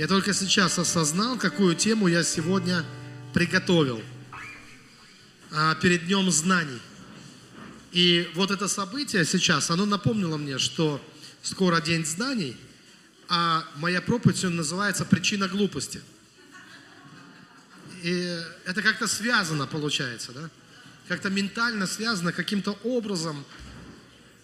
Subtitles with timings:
[0.00, 2.86] Я только сейчас осознал, какую тему я сегодня
[3.34, 4.02] приготовил
[5.50, 6.80] а, перед Днем Знаний.
[7.92, 11.06] И вот это событие сейчас, оно напомнило мне, что
[11.42, 12.56] скоро День Знаний,
[13.28, 16.00] а моя проповедь называется «Причина глупости».
[18.02, 20.48] И это как-то связано, получается, да?
[21.08, 23.44] Как-то ментально связано каким-то образом.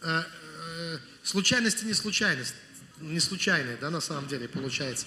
[0.03, 2.55] Э, э, случайности не случайность,
[3.01, 5.07] не случайные, да, на самом деле, получается.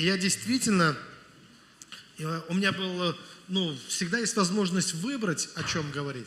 [0.00, 0.96] И я действительно,
[2.16, 3.14] э, у меня был,
[3.48, 6.26] ну, всегда есть возможность выбрать, о чем говорить.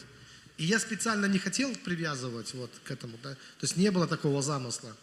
[0.59, 4.43] И я специально не хотел привязывать вот к этому, да, то есть не было такого
[4.43, 4.95] замысла.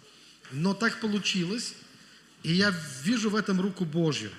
[0.52, 1.74] Но так получилось,
[2.44, 4.30] и я вижу в этом руку Божью.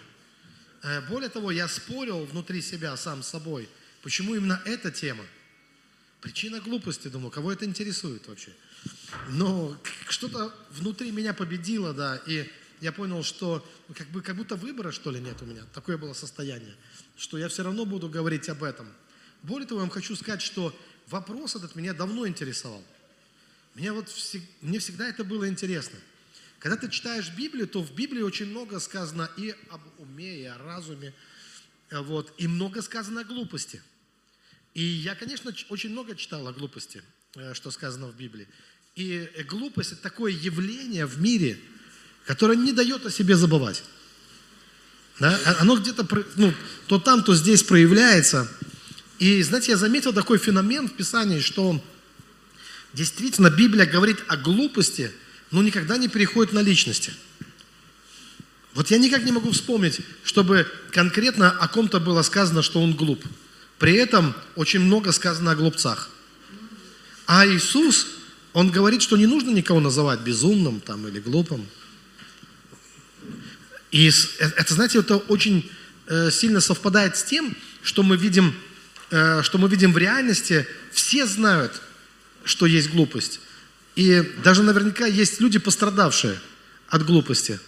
[0.82, 3.68] Э, более того, я спорил внутри себя сам с собой,
[4.02, 5.26] почему именно эта тема.
[6.22, 8.54] Причина глупости, думаю, кого это интересует вообще.
[9.28, 9.78] Но
[10.08, 12.50] что-то внутри меня победило, да, и
[12.82, 15.64] я понял, что как, бы, как будто выбора, что ли, нет у меня.
[15.74, 16.76] Такое было состояние,
[17.16, 18.92] что я все равно буду говорить об этом.
[19.44, 20.76] Более того, я вам хочу сказать, что
[21.08, 22.84] вопрос этот меня давно интересовал.
[23.76, 24.10] Меня вот,
[24.62, 25.98] мне всегда это было интересно–
[26.62, 30.60] когда ты читаешь Библию, то в Библии очень много сказано и об уме, и о
[30.60, 31.12] разуме,
[31.90, 33.82] э, вот, и много сказано о глупости.
[34.76, 37.02] И я, конечно, очень много читал о глупости,
[37.34, 38.48] э, что сказано в Библии.
[38.96, 41.60] И э, глупость– это такое явление в мире,
[42.26, 43.84] которое не дает о себе забывать.
[45.20, 45.40] Да?
[45.46, 46.54] А, оно где-то, ну,
[46.88, 48.48] то там, то здесь проявляется.
[49.20, 51.84] И, знаете, я заметил такой феномен в Писании, что
[52.94, 55.12] действительно Библия говорит о глупости–
[55.52, 57.14] но никогда не переходит на личности.
[58.74, 63.24] Вот я никак не могу вспомнить, чтобы конкретно о ком-то было сказано, что он глуп.
[63.78, 66.10] При этом очень много сказано о глупцах.
[67.28, 68.08] А Иисус,
[68.54, 71.68] Он говорит, что не нужно никого называть безумным там, или глупым.
[73.92, 75.70] И э, это, знаете, это очень
[76.08, 78.56] э, сильно совпадает с тем, что мы видим,
[79.12, 80.68] э, что мы видим в реальности.
[80.92, 81.82] Все знают,
[82.44, 83.42] что есть глупость.
[83.96, 86.40] И даже наверняка есть люди, пострадавшие
[86.88, 87.60] от глупости.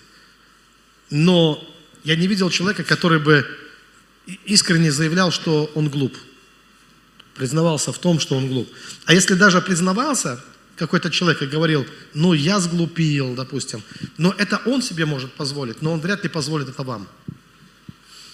[1.10, 1.70] Но
[2.04, 3.46] я не видел человека, который бы
[4.46, 6.18] искренне заявлял, что он глуп.
[7.36, 8.72] Признавался в том, что он глуп.
[9.06, 10.44] А если даже признавался
[10.76, 13.84] какой-то человек и говорил, ну я сглупил, допустим,
[14.18, 17.08] но это он себе может позволить, но он вряд ли позволит это вам,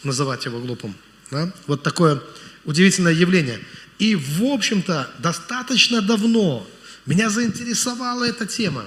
[0.03, 0.95] называть его глупым.
[1.31, 1.51] Да?
[1.67, 2.21] Вот такое
[2.65, 3.59] удивительное явление.
[3.99, 6.65] И, в общем-то, достаточно давно
[7.05, 8.85] меня заинтересовала эта тема.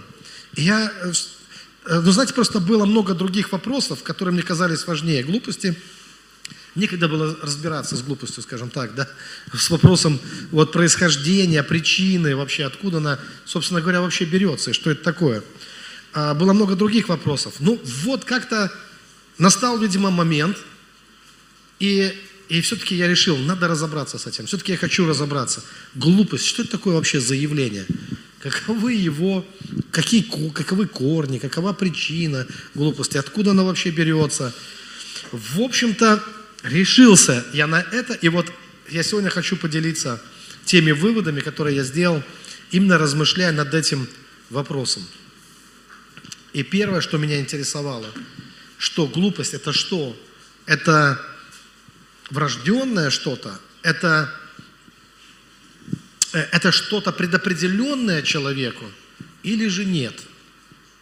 [0.54, 1.12] Я, э,
[2.00, 5.76] ну, знаете, просто было много других вопросов, которые мне казались важнее глупости.
[6.74, 9.08] Некогда было разбираться с глупостью, скажем так, да,
[9.52, 10.18] с вопросом
[10.50, 15.42] вот происхождения, причины, вообще откуда она, собственно говоря, вообще берется, и что это такое.
[16.14, 17.54] А, было много других вопросов.
[17.58, 18.72] Ну, вот как-то
[19.36, 20.58] настал, видимо, момент,
[21.78, 22.14] и
[22.52, 24.44] и все-таки я решил, надо разобраться с этим.
[24.44, 25.62] Все-таки я хочу разобраться.
[25.94, 27.86] Глупость, что это такое вообще заявление?
[28.40, 29.42] Каковы его,
[29.90, 34.52] какие, каковы корни, какова причина глупости, откуда она вообще берется?
[35.30, 36.22] В общем-то,
[36.62, 38.52] решился я на это, и вот
[38.88, 40.22] я сегодня хочу поделиться
[40.64, 42.22] теми выводами, которые я сделал,
[42.70, 44.08] именно размышляя над этим
[44.50, 45.06] вопросом.
[46.52, 48.10] И первое, что меня интересовало,
[48.78, 50.16] что глупость– это что?
[50.66, 51.20] Это
[52.30, 54.32] врожденное что-то, это,
[56.32, 58.84] э, это что-то предопределенное человеку
[59.42, 60.14] или же нет?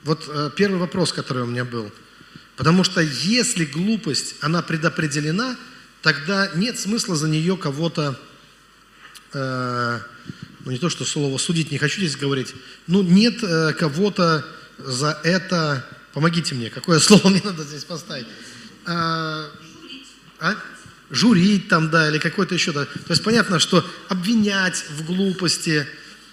[0.03, 1.93] Вот э, первый вопрос, который у меня был.
[2.61, 5.57] Потому что если глупость, она предопределена,
[6.03, 8.21] тогда нет смысла за нее кого-то,
[9.33, 10.01] э,
[10.67, 12.55] ну не то, что слово судить не хочу здесь говорить,
[12.87, 14.45] ну нет э, кого-то
[14.77, 18.27] за это, помогите мне, какое слово мне надо здесь поставить?
[18.85, 19.49] Э,
[20.39, 20.55] а?
[21.09, 22.85] журить там, да, или какой-то еще, да.
[22.85, 25.87] То есть понятно, что обвинять в глупости,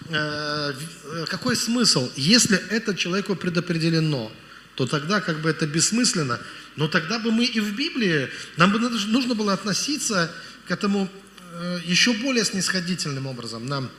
[0.09, 0.74] э,
[1.06, 2.12] э, какой смысл?
[2.18, 4.30] Если это человеку предопределено,
[4.78, 6.40] то тогда как бы это бессмысленно.
[6.76, 10.32] Но тогда бы мы и в Библии, нам бы нужно было относиться
[10.68, 11.09] к этому
[11.53, 13.66] э, еще более снисходительным образом.
[13.66, 13.90] Нам,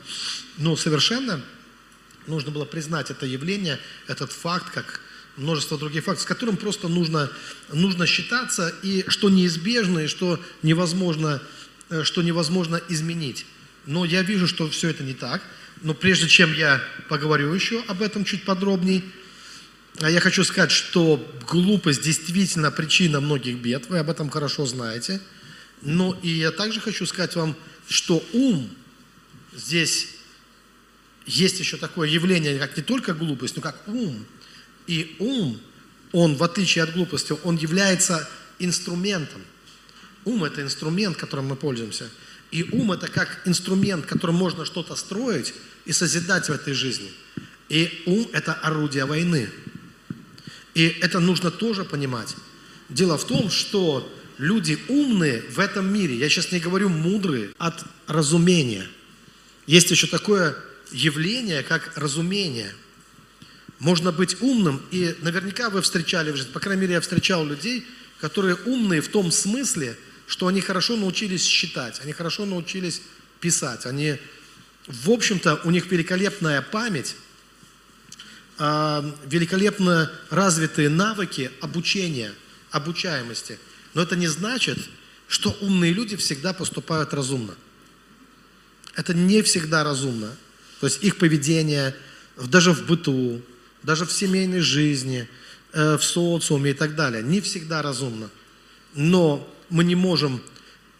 [0.57, 1.41] ну, совершенно
[2.27, 3.77] нужно было признать это явление,
[4.07, 5.01] этот факт, как
[5.35, 7.29] множество других фактов, с которым просто нужно,
[7.73, 11.41] нужно считаться, и что неизбежно, и что невозможно,
[11.89, 13.45] э, что невозможно изменить.
[13.85, 15.41] Но я вижу, что все это не так.
[15.81, 19.18] Но прежде чем я поговорю еще об этом чуть подробнее, а
[20.07, 25.19] я хочу сказать, что глупость действительно причина многих бед, вы об этом хорошо знаете.
[25.81, 27.55] Но и я также хочу сказать вам,
[27.87, 28.69] что ум
[29.53, 30.07] здесь
[31.25, 34.25] есть еще такое явление, как не только глупость, но как ум–
[34.89, 35.61] и ум
[36.11, 39.39] он, в отличие от глупости, он является инструментом.
[40.25, 42.09] Ум– это инструмент, которым мы пользуемся.
[42.49, 45.53] И ум– это как инструмент, которым можно что-то строить
[45.85, 47.11] и созидать в этой жизни.
[47.69, 49.51] И ум– это орудие войны.
[50.73, 52.35] И это нужно тоже понимать.
[52.89, 57.83] Дело в том, что люди умные в этом мире, я сейчас не говорю мудрые, от
[58.07, 58.87] разумения.
[59.67, 60.55] Есть еще такое
[60.91, 62.73] явление, как разумение.
[63.77, 67.85] Можно быть умным, и наверняка вы встречали в жизни, по крайней мере, я встречал людей,
[68.19, 73.01] которые умные в том смысле, что они хорошо научились считать, они хорошо научились
[73.39, 74.17] писать, они,
[74.87, 77.15] в общем-то, у них великолепная память,
[78.59, 82.33] великолепно развитые навыки обучения,
[82.71, 83.57] обучаемости.
[83.93, 84.77] Но это не значит,
[85.27, 87.55] что умные люди всегда поступают разумно.
[88.95, 90.35] Это не всегда разумно.
[90.81, 91.95] То есть их поведение
[92.37, 93.41] даже в быту,
[93.83, 95.27] даже в семейной жизни,
[95.73, 98.29] э, в социуме и так далее, не всегда разумно.
[98.93, 100.41] Но мы не можем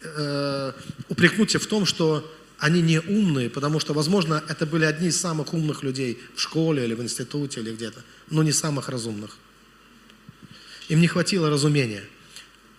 [0.00, 0.72] э,
[1.08, 2.30] упрекнуть их в том, что
[2.60, 6.84] они не умные, потому что, возможно, это были одни из самых умных людей в школе
[6.84, 9.38] или в институте или где-то, но не самых разумных.
[10.88, 12.04] Им не хватило разумения.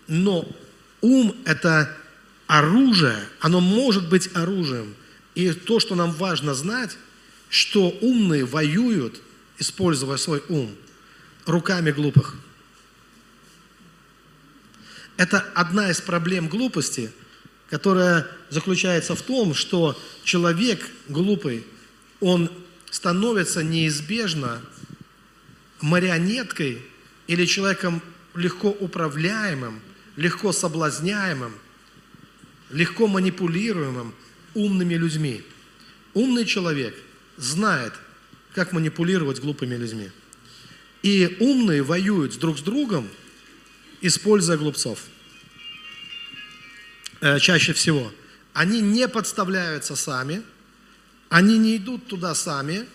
[0.08, 0.48] Но
[1.02, 1.98] ум– это
[2.46, 4.94] оружие, оно может быть оружием.
[5.34, 6.98] И то, что нам важно знать,
[7.50, 9.20] что умные воюют,
[9.58, 10.76] используя свой ум,
[11.48, 12.36] руками глупых.
[15.18, 17.12] Это одна из проблем глупости–
[17.72, 21.66] которая заключается в том, что человек глупый,
[22.20, 22.52] он
[22.92, 24.62] становится неизбежно
[25.80, 26.82] марионеткой
[27.28, 28.02] или человеком
[28.36, 29.80] легко управляемым,
[30.18, 31.54] легко соблазняемым,
[32.72, 34.14] легко манипулируемым
[34.54, 35.42] умными людьми.
[36.14, 36.94] Умный человек
[37.38, 37.94] знает,
[38.54, 40.12] как манипулировать глупыми людьми.
[41.04, 43.08] И умные воюют друг с другом,
[44.02, 45.00] используя глупцов–
[47.22, 48.12] Э, чаще всего,
[48.54, 50.42] они не подставляются сами,
[51.30, 52.88] они не идут туда сами,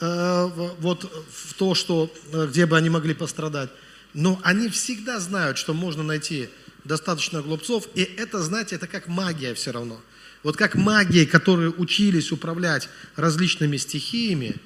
[0.00, 3.68] э, вот в то, что, э, где бы они могли пострадать,
[4.14, 6.48] но они всегда знают, что можно найти
[6.84, 10.00] достаточно глупцов, и это, знаете, это как магия все равно.
[10.42, 14.56] Вот как магии, которые учились управлять различными стихиями,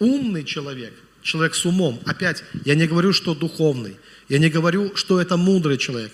[0.00, 3.96] умный человек, человек с умом, опять, я не говорю, что духовный,
[4.28, 6.12] я не говорю, что это мудрый человек,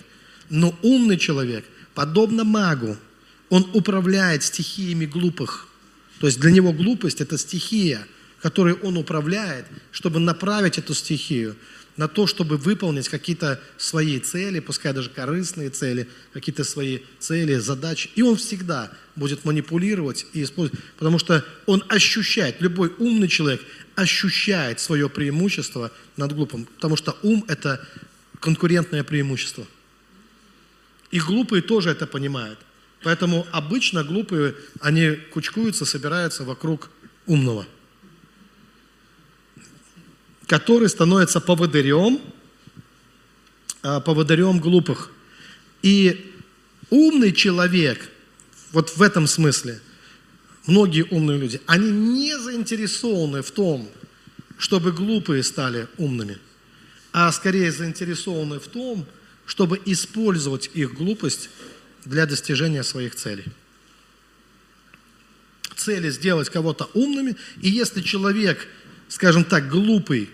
[0.49, 1.65] но умный человек
[1.95, 2.97] подобно магу,
[3.49, 5.67] он управляет стихиями глупых.
[6.19, 8.05] То есть для него глупость– это стихия,
[8.41, 11.55] которой он управляет, чтобы направить эту стихию
[11.97, 18.09] на то, чтобы выполнить какие-то свои цели, пускай даже корыстные цели, какие-то свои цели, задачи.
[18.15, 23.61] И он всегда будет манипулировать и использовать, потому что он ощущает, любой умный человек
[23.95, 27.85] ощущает свое преимущество над глупым, потому что ум– это
[28.41, 29.65] конкурентное преимущество.
[31.11, 32.59] И глупые тоже это понимают.
[33.03, 36.89] Поэтому обычно глупые, они кучкуются, собираются вокруг
[37.27, 37.67] умного,
[40.47, 42.19] который становится поводырем,
[43.83, 45.11] а, поводырем глупых.
[45.83, 46.33] И
[46.89, 48.09] умный человек,
[48.71, 49.79] вот в этом смысле,
[50.65, 53.87] многие умные люди, они не заинтересованы в том,
[54.57, 56.39] чтобы глупые стали умными,
[57.13, 59.05] а скорее заинтересованы в том,
[59.45, 61.49] чтобы использовать их глупость
[62.03, 63.45] для достижения своих целей.
[65.75, 68.67] Цели сделать кого-то умными, и если человек,
[69.07, 70.29] скажем так, глупый,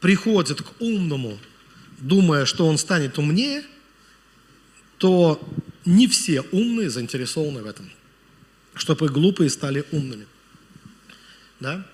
[0.00, 1.38] приходит к умному,
[1.98, 3.64] думая, что он станет умнее,
[4.98, 5.40] то
[5.84, 7.90] не все умные заинтересованы в этом,
[8.74, 10.26] чтобы глупые стали умными.
[11.60, 11.86] Да?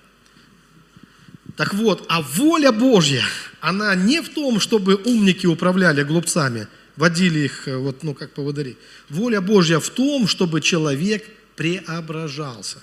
[1.57, 3.23] Так вот, а воля Божья,
[3.61, 8.77] она не в том, чтобы умники управляли глупцами, водили их, э, вот, ну, как поводыри.
[9.09, 12.77] Воля Божья в том, чтобы человек преображался.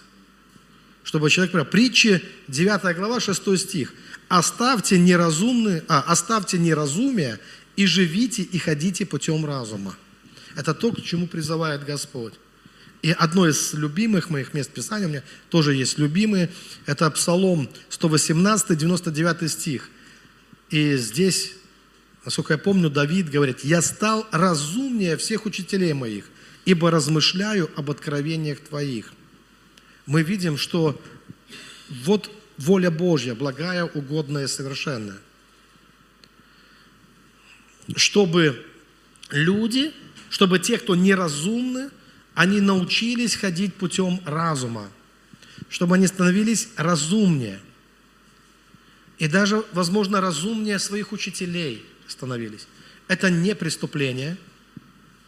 [1.05, 1.71] Чтобы человек преображался.
[1.71, 3.95] Притчи, 9 глава, 6 стих.
[4.29, 7.39] «Оставьте, неразумные, а, «Оставьте неразумие
[7.77, 9.95] и живите и ходите путем разума».
[10.57, 12.35] Это то, к чему призывает Господь.
[13.05, 16.51] И одно из любимых моих мест Писания, у меня тоже есть любимые,
[16.87, 19.91] это Псалом 118, 99 стих.
[20.71, 21.53] И здесь,
[22.25, 26.25] насколько я помню, Давид говорит, «Я стал разумнее всех учителей моих,
[26.65, 29.13] ибо размышляю об откровениях Твоих».
[30.07, 30.99] Мы видим, что
[31.91, 35.19] вот воля Божья, благая, угодная, совершенная.
[37.97, 38.65] Чтобы
[39.29, 39.93] люди,
[40.31, 41.91] чтобы те, кто неразумны,
[42.35, 44.91] они научились ходить путем разума,
[45.69, 47.61] чтобы они становились разумнее.
[49.19, 52.67] И даже, возможно, разумнее своих учителей становились.
[53.07, 54.37] Это не преступление.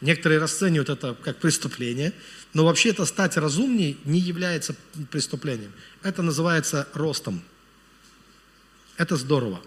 [0.00, 2.12] Некоторые расценивают это как преступление.
[2.52, 4.74] Но вообще это стать разумней не является
[5.10, 5.72] преступлением.
[6.02, 7.42] Это называется ростом.
[8.96, 9.62] Это здорово.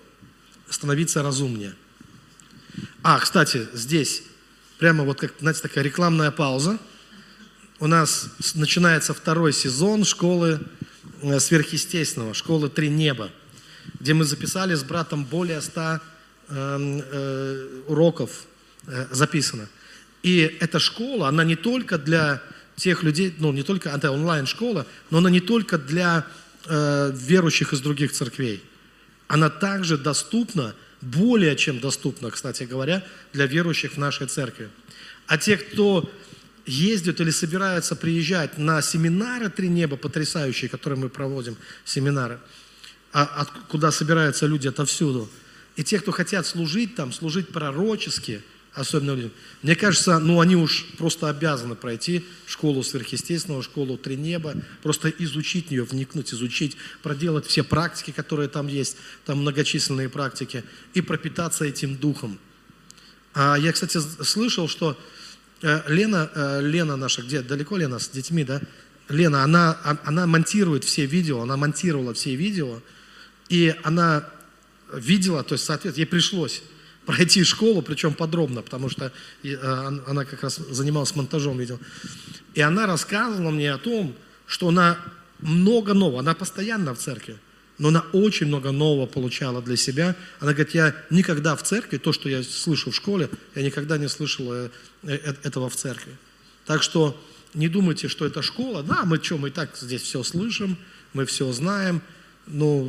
[0.69, 1.75] Становиться разумнее.
[3.01, 4.23] А, кстати, здесь
[4.77, 6.79] прямо вот как, знаете, такая рекламная пауза.
[7.81, 10.59] У нас начинается второй сезон школы
[11.21, 13.29] э, сверхъестественного, школы «Три неба»,
[14.01, 16.01] где мы записали с братом более ста
[16.49, 16.53] э,
[17.11, 18.31] э, уроков
[18.85, 19.69] э, записано.
[20.23, 22.41] И эта школа, она не только для
[22.75, 26.27] тех людей, ну не только, это онлайн-школа, но она не только для
[26.65, 28.61] э, верующих из других церквей.
[29.29, 34.67] Она также доступна, более чем доступна, кстати говоря, для верующих в нашей церкви.
[35.27, 36.11] А те, кто
[36.69, 42.39] ездят или собираются приезжать на семинары «Три неба» потрясающие, которые мы проводим, семинары,
[43.11, 45.29] а, от, куда собираются люди отовсюду,
[45.75, 48.41] и те, кто хотят служить там, служить пророчески–
[48.73, 49.31] особенно людям.
[49.61, 55.71] Мне кажется, ну они уж просто обязаны пройти школу сверхъестественного, школу три неба, просто изучить
[55.71, 61.97] ее, вникнуть, изучить, проделать все практики, которые там есть, там многочисленные практики, и пропитаться этим
[61.97, 62.39] духом.
[63.33, 64.97] А я, кстати, слышал, что
[65.61, 68.61] Лена, э, Лена наша, где, далеко Лена с детьми, да?
[69.09, 72.81] Лена, она, а, она монтирует все видео, она монтировала все видео,
[73.49, 74.29] и она
[74.93, 76.61] видела, то есть, соответственно, ей пришлось
[77.05, 79.11] пройти школу, причем подробно, потому что
[79.43, 79.55] э,
[80.07, 81.79] она как раз занималась монтажом видео.
[82.53, 84.97] И она рассказывала мне о том, что она
[85.39, 87.37] много нового, она постоянно в церкви,
[87.79, 90.15] но она очень много нового получала для себя.
[90.39, 94.07] Она говорит, я никогда в церкви, то, что я слышу в школе, я никогда не
[94.07, 94.69] слышала
[95.03, 96.15] э, этого в церкви.
[96.65, 97.19] Так что
[97.55, 98.83] не думайте, что это школа.
[98.83, 100.77] Да, мы что, мы и так здесь все слышим,
[101.13, 102.01] мы все знаем.
[102.45, 102.87] Но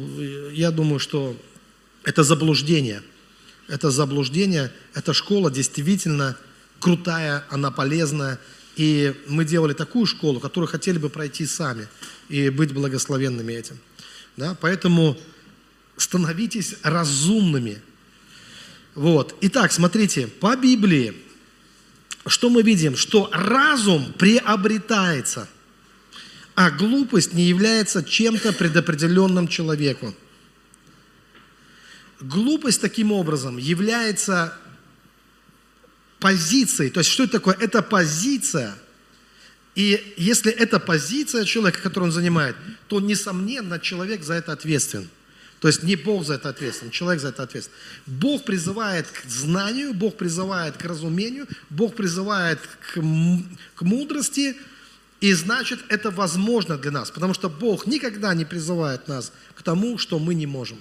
[0.52, 1.34] я думаю, что
[2.04, 3.02] это заблуждение–
[3.70, 6.36] это заблуждение, эта школа действительно
[6.80, 8.40] крутая, она полезная.
[8.76, 11.86] И мы делали такую школу, которую хотели бы пройти сами
[12.28, 13.78] и быть благословенными этим.
[14.40, 14.56] Да?
[14.58, 15.18] Поэтому
[15.98, 17.82] становитесь разумными.
[18.94, 19.36] Вот.
[19.42, 21.14] Итак, смотрите, по Библии,
[22.26, 22.96] что мы видим?
[22.96, 25.46] Что разум приобретается,
[26.54, 30.14] а глупость не является чем-то предопределенным человеку.
[32.20, 34.56] Глупость таким образом является
[36.18, 36.88] позицией.
[36.88, 37.56] То есть что это такое?
[37.56, 38.74] Это позиция.
[39.74, 42.56] И если это позиция человека, которую он занимает,
[42.88, 45.08] то, несомненно, человек за это ответственен.
[45.60, 47.78] То есть не Бог за это ответственен, человек за это ответственен.
[48.06, 53.00] Бог призывает к знанию, Бог призывает к разумению, Бог призывает к,
[53.74, 54.56] к мудрости,
[55.20, 59.98] и значит, это возможно для нас, потому что Бог никогда не призывает нас к тому,
[59.98, 60.80] что мы не можем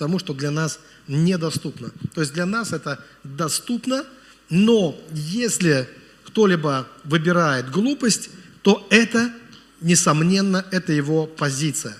[0.00, 1.90] тому, что для нас недоступно.
[2.14, 4.06] То есть для нас это доступно,
[4.48, 5.86] но если
[6.30, 8.30] кто-либо выбирает глупость,
[8.62, 9.32] то это,
[9.80, 11.96] несомненно, это его позиция.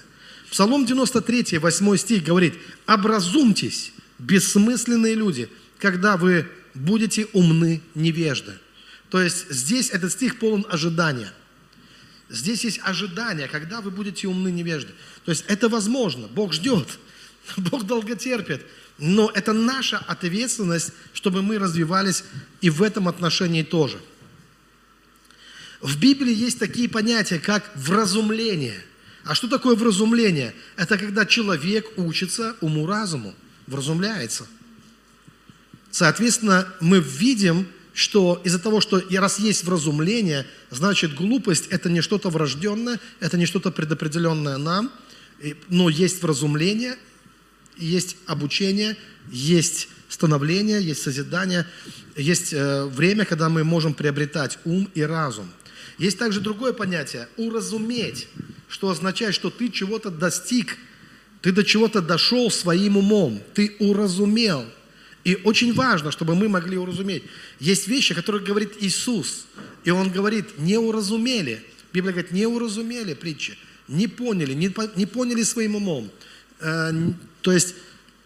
[0.51, 2.55] Псалом 93, 8 стих говорит,
[2.87, 8.53] «Образумьтесь, бессмысленные люди, когда вы будете умны невежды».
[9.11, 11.33] То есть здесь этот стих полон ожидания.
[12.29, 14.93] Здесь есть ожидание, когда вы будете умны невежды.
[15.25, 16.87] То есть это возможно, Бог ждет.
[17.57, 18.65] Бог долго терпит.
[18.99, 22.23] Но это наша ответственность, чтобы мы развивались
[22.61, 23.99] и в этом отношении тоже.
[25.81, 28.81] В Библии есть такие понятия, как вразумление.
[29.25, 30.55] А что такое вразумление?
[30.77, 33.35] Это когда человек учится уму-разуму,
[33.67, 34.47] вразумляется.
[35.91, 42.31] Соответственно, мы видим, что из-за того, что раз есть вразумление, значит глупость– это не что-то
[42.31, 44.93] врожденное, это не что-то предопределенное нам,
[45.69, 46.97] но есть вразумление,
[47.77, 48.97] есть обучение,
[49.31, 51.67] есть становление, есть созидание,
[52.17, 55.51] есть э, время, когда мы можем приобретать ум и разум.
[56.01, 58.27] Есть также другое понятие– уразуметь,
[58.69, 60.79] что означает, что ты чего-то достиг,
[61.43, 64.65] ты до чего-то дошел своим умом, ты уразумел.
[65.25, 67.25] И очень важно, чтобы мы могли уразуметь.
[67.59, 69.45] Есть вещи, которые говорит Иисус,
[69.85, 71.63] и Он говорит, не уразумели.
[71.93, 76.11] Библия говорит, не уразумели притчи, не поняли, не, не поняли своим умом.
[76.61, 76.93] Э,
[77.43, 77.75] то есть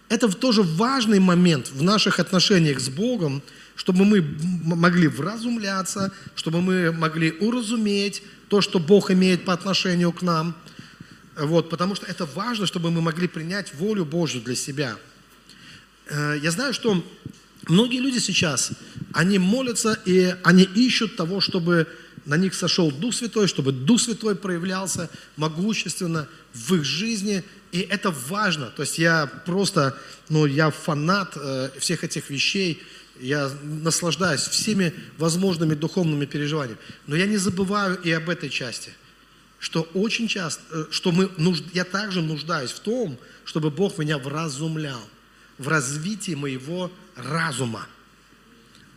[0.09, 3.43] это тоже важный момент в наших отношениях с Богом,
[3.77, 4.23] чтобы мы
[4.63, 10.57] могли вразумляться, чтобы мы могли уразуметь то, что Бог имеет по отношению к нам.
[11.37, 14.97] Вот, потому что это важно, чтобы мы могли принять волю Божью для себя.
[16.09, 17.05] Э, я знаю, что
[17.69, 18.71] многие люди сейчас,
[19.13, 21.89] они молятся и они ищут того, чтобы
[22.25, 28.13] на них сошел Дух Святой, чтобы Дух Святой проявлялся могущественно в их жизни, И это
[28.13, 28.67] важно.
[28.67, 32.81] То есть я просто, ну, я фанат э, всех этих вещей.
[33.19, 36.79] Я наслаждаюсь всеми возможными духовными переживаниями.
[37.09, 38.93] Но я не забываю и об этой части.
[39.59, 44.19] Что очень часто, э, что мы, нужд, я также нуждаюсь в том, чтобы Бог меня
[44.19, 45.03] вразумлял.
[45.59, 47.89] В развитии моего разума.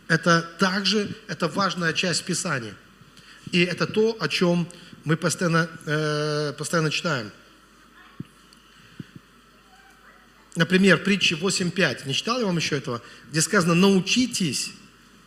[0.06, 2.76] Это также, это важная часть Писания.
[3.50, 4.68] И это то, о чем
[5.02, 7.32] мы постоянно, э, постоянно читаем.
[10.58, 12.08] Например, притчи 8.5.
[12.08, 13.00] Не читал я вам еще этого?
[13.30, 14.72] Где сказано, научитесь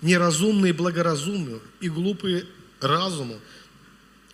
[0.02, 2.44] неразумные благоразумию и глупые
[2.82, 3.40] разуму.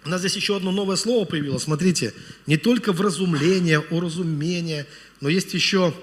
[0.06, 1.62] У нас здесь еще одно новое слово появилось.
[1.62, 2.16] Смотрите,
[2.48, 4.88] не только вразумление, уразумение,
[5.22, 5.94] но есть еще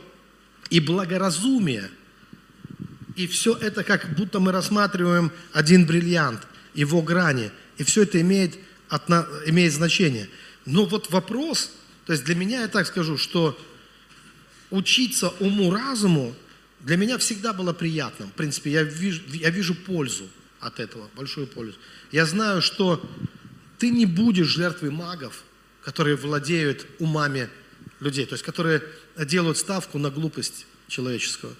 [0.70, 1.90] и благоразумие.
[3.16, 7.50] И все это как будто мы рассматриваем один бриллиант, его грани.
[7.78, 8.54] И все это имеет,
[9.44, 10.28] имеет значение.
[10.66, 11.72] Но вот вопрос,
[12.06, 13.58] то есть для меня, я так скажу, что
[14.70, 16.34] учиться уму-разуму
[16.80, 18.28] для меня всегда было приятным.
[18.28, 20.28] В принципе, я вижу, я вижу пользу
[20.60, 21.76] от этого, большую пользу.
[22.12, 23.02] Я знаю, что
[23.78, 25.44] ты не будешь жертвой магов,
[25.82, 27.48] которые владеют умами
[28.00, 28.82] людей, то есть которые
[29.18, 31.56] делают ставку на глупость человеческую.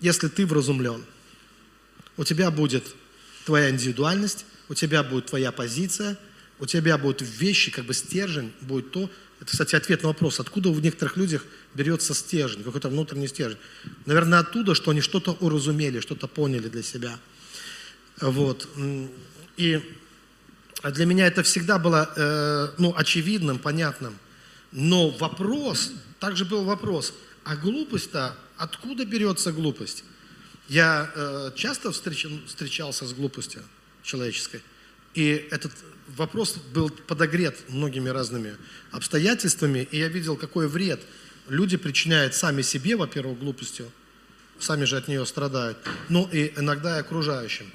[0.00, 1.04] Если ты вразумлен,
[2.16, 2.84] у тебя будет
[3.44, 6.16] твоя индивидуальность, у тебя будет твоя позиция,
[6.60, 10.70] у тебя будут вещи, как бы стержень, будет то, это, кстати, ответ на вопрос, откуда
[10.70, 11.44] в некоторых людях
[11.74, 13.58] берется стержень, какой-то внутренний стержень.
[14.04, 17.18] Наверное, оттуда, что они что-то уразумели, что-то поняли для себя.
[18.20, 18.68] Вот.
[19.56, 19.80] И
[20.84, 24.18] для меня это всегда было э, ну, очевидным, понятным.
[24.72, 30.04] Но вопрос, также был вопрос, а глупость-то, откуда берется глупость?
[30.68, 33.62] Я э, часто встреч, встречался с глупостью
[34.02, 34.60] человеческой.
[35.14, 35.72] И этот
[36.16, 38.56] вопрос был подогрет многими разными
[38.90, 41.00] обстоятельствами, и я видел, какой вред
[41.48, 43.90] люди причиняют сами себе, во-первых, глупостью,
[44.58, 47.70] сами же от нее страдают, но и иногда и окружающим.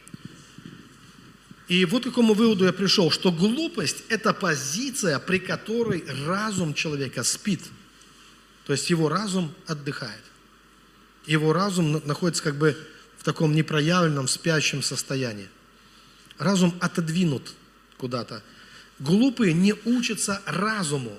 [1.67, 7.23] И вот к какому выводу я пришел, что глупость– это позиция, при которой разум человека
[7.23, 7.61] спит.
[8.67, 10.21] То есть его разум отдыхает.
[11.25, 12.77] Его разум находится как бы
[13.17, 15.49] в таком непроявленном, спящем состоянии.
[16.37, 17.53] Разум отодвинут
[17.97, 18.43] куда-то.
[18.99, 21.17] Глупые не учатся разуму.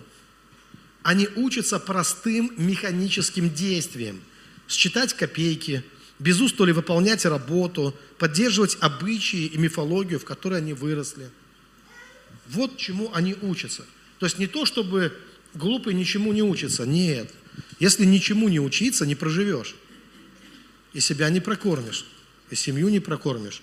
[1.02, 4.20] Они учатся простым механическим действиям.
[4.68, 5.84] Считать копейки,
[6.18, 11.30] без устоли выполнять работу, поддерживать обычаи и мифологию, в которой они выросли.
[12.48, 13.84] Вот чему они учатся.
[14.18, 15.16] То есть не то, чтобы
[15.54, 16.86] глупый ничему не учится.
[16.86, 17.32] Нет.
[17.78, 19.74] Если ничему не учиться, не проживешь.
[20.92, 22.06] И себя не прокормишь.
[22.50, 23.62] И семью не прокормишь.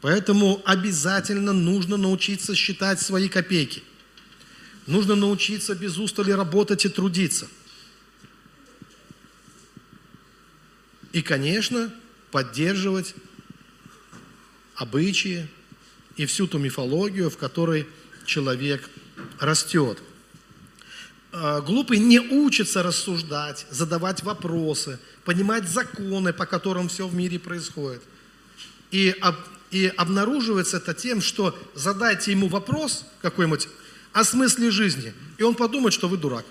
[0.00, 3.82] Поэтому обязательно нужно научиться считать свои копейки.
[4.86, 7.48] Нужно научиться без устали работать и трудиться.
[11.12, 11.92] И, конечно,
[12.30, 13.14] поддерживать
[14.76, 15.48] обычаи
[16.16, 17.86] и всю ту мифологию, в которой
[18.24, 18.88] человек
[19.40, 19.98] растет.
[21.32, 28.02] А, глупый не учится рассуждать, задавать вопросы, понимать законы, по которым все в мире происходит.
[28.90, 29.14] И
[29.70, 33.68] и обнаруживается это тем, что задайте ему вопрос какой-нибудь
[34.12, 36.46] о смысле жизни, и он подумает, что вы дурак.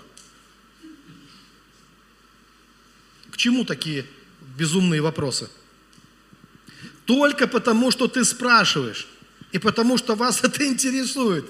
[3.30, 4.06] К чему такие
[4.56, 5.48] безумные вопросы?
[7.04, 9.08] Только потому, что ты спрашиваешь,
[9.52, 11.46] и потому, что вас это интересует,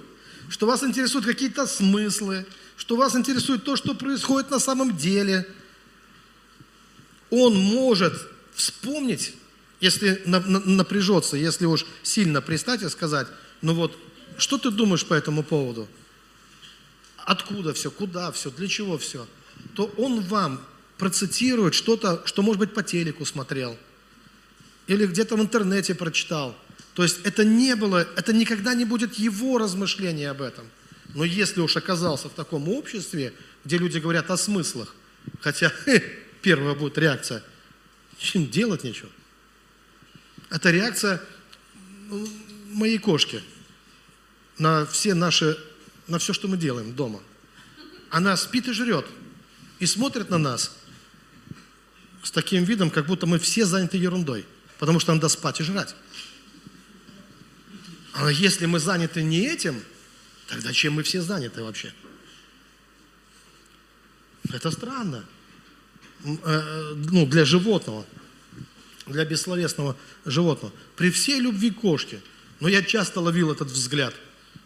[0.49, 5.47] что вас интересуют какие-то смыслы, что вас интересует то, что происходит на самом деле.
[7.31, 8.15] Он может
[8.55, 9.35] вспомнить
[9.81, 13.29] если напряжется, если уж сильно пристать и сказать,
[13.63, 13.97] ну вот,
[14.37, 15.89] что ты думаешь по этому поводу?
[17.19, 19.27] Откуда все, куда все, для чего все?
[19.75, 20.61] То он вам
[20.97, 23.77] процитирует что-то, что, может быть, по телеку смотрел.
[24.87, 26.57] Или где-то в интернете прочитал.
[26.95, 30.67] То есть это не было, это никогда не будет его размышления об этом.
[31.15, 33.33] Но если уж оказался в таком обществе,
[33.65, 34.95] где люди говорят о смыслах,
[35.41, 35.73] хотя
[36.43, 37.43] первая будет реакция,
[38.19, 39.11] чем делать нечего.
[40.51, 41.21] Это реакция
[42.09, 42.29] ну,
[42.73, 43.43] моей кошки
[44.59, 45.59] на все наши,
[46.07, 47.21] на все, что мы делаем дома.
[48.11, 49.07] Она спит и жрет.
[49.79, 50.77] И смотрит на нас
[52.23, 54.45] с таким видом, как будто мы все заняты ерундой.
[54.79, 55.95] Потому что надо спать и жрать.
[58.15, 59.81] А если мы заняты не этим,
[60.49, 61.93] тогда чем мы все заняты вообще?
[64.53, 65.25] Это странно.
[66.25, 68.05] Э, ну, для животного
[69.09, 70.73] для бессловесного животного.
[70.97, 72.21] При всей любви к кошке,
[72.61, 74.15] но я часто ловил этот взгляд.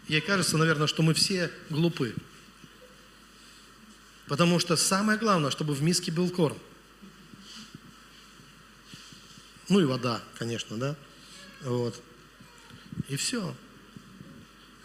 [0.09, 2.14] Ей кажется, наверное, что мы все глупы.
[4.26, 6.59] Потому что самое главное, чтобы в миске был корм.
[9.68, 10.96] Ну и вода, конечно, да?
[11.62, 12.00] Вот.
[13.09, 13.55] И все.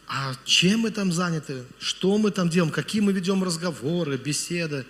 [0.07, 1.65] А чем мы там заняты?
[1.79, 2.71] Что мы там делаем?
[2.71, 4.85] Какие мы ведем разговоры, беседы?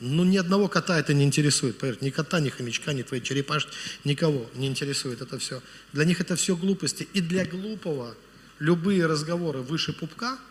[0.00, 2.04] Ну, ни одного кота это не интересует, поверьте.
[2.04, 3.70] Ни кота, ни хомячка, ни твоей черепашки,
[4.04, 5.62] никого не интересует это все.
[5.92, 7.06] Для них это все глупости.
[7.12, 8.14] И для глупого
[8.58, 10.38] любые разговоры выше пупка–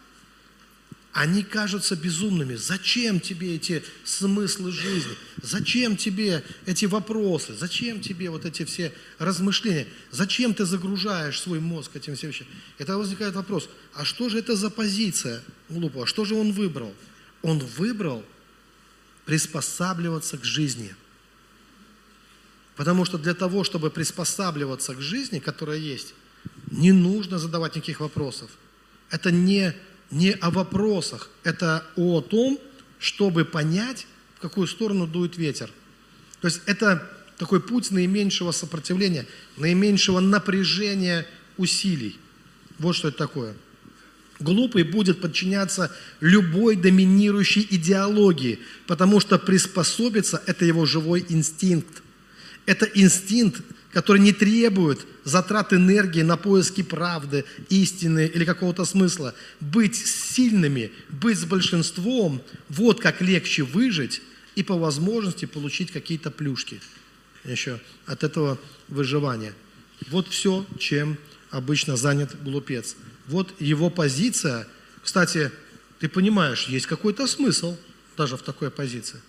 [1.11, 2.55] они кажутся безумными.
[2.55, 5.11] Зачем тебе эти смыслы жизни?
[5.41, 7.53] Зачем тебе эти вопросы?
[7.55, 9.87] Зачем тебе вот эти все размышления?
[10.11, 12.47] Зачем ты загружаешь свой мозг этим всем вещам?
[12.77, 16.05] Это возникает вопрос, а что же это за позиция глупого?
[16.05, 16.93] Что же он выбрал?
[17.41, 18.23] Он выбрал
[19.29, 20.95] приспосабливаться к жизни.
[22.75, 26.15] Потому что для того, чтобы приспосабливаться к жизни, которая есть,
[26.71, 28.49] не нужно задавать никаких вопросов.
[29.11, 29.75] Это не
[30.09, 32.59] не о вопросах, это о том,
[32.97, 35.69] чтобы понять, в какую сторону дует ветер.
[36.41, 42.17] То есть это такой путь наименьшего сопротивления, наименьшего напряжения усилий.
[42.79, 43.53] Вот что это такое.
[44.39, 52.01] Глупый будет подчиняться любой доминирующей идеологии, потому что приспособиться– это его живой инстинкт.
[52.65, 59.35] Это инстинкт, который не требует затрат энергии на поиски правды, истины или какого-то смысла.
[59.59, 64.21] Быть сильными, быть с большинством, вот как легче выжить
[64.55, 66.79] и по возможности получить какие-то плюшки
[67.43, 69.53] еще от этого выживания.
[70.09, 71.17] Вот все, чем
[71.49, 72.95] обычно занят глупец.
[73.29, 74.67] Вот его позиция.
[75.03, 75.51] Кстати,
[75.99, 77.77] ты понимаешь, есть какой-то смысл
[78.17, 79.21] даже в такой позиции.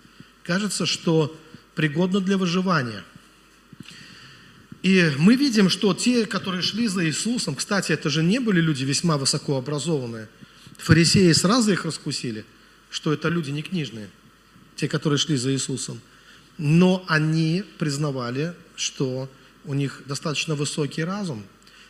[0.42, 1.36] Кажется, что
[1.74, 3.04] пригодно для выживания–
[4.82, 8.84] и мы видим, что те, которые шли за Иисусом, кстати, это же не были люди
[8.84, 10.28] весьма высокообразованные.
[10.78, 12.46] Фарисеи сразу их раскусили,
[12.88, 14.08] что это люди не книжные,
[14.76, 16.00] те, которые шли за Иисусом.
[16.56, 19.30] Но они признавали, что
[19.64, 21.44] у них достаточно высокий разум.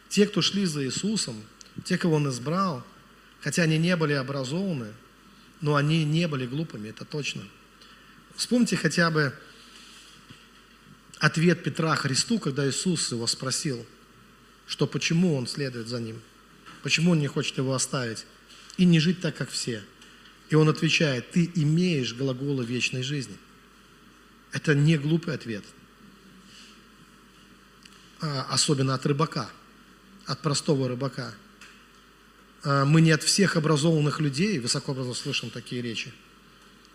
[0.09, 1.37] Те, кто шли за Иисусом,
[1.85, 2.85] те, кого Он избрал,
[3.40, 4.92] хотя они не были образованы,
[5.61, 7.42] но они не были глупыми, это точно.
[8.35, 9.35] Вспомните хотя бы
[11.18, 13.87] ответ Петра Христу, когда Иисус его спросил,
[14.66, 16.20] что почему он следует за ним,
[16.83, 18.24] почему он не хочет его оставить
[18.76, 19.83] и не жить так, как все.
[20.48, 23.37] И он отвечает, ты имеешь глаголы вечной жизни.
[24.52, 25.64] Это не глупый ответ,
[28.20, 29.50] а особенно от рыбака,
[30.26, 31.35] от простого рыбака.
[32.62, 36.12] А мы не от всех образованных людей, высокообразованных, слышим такие речи,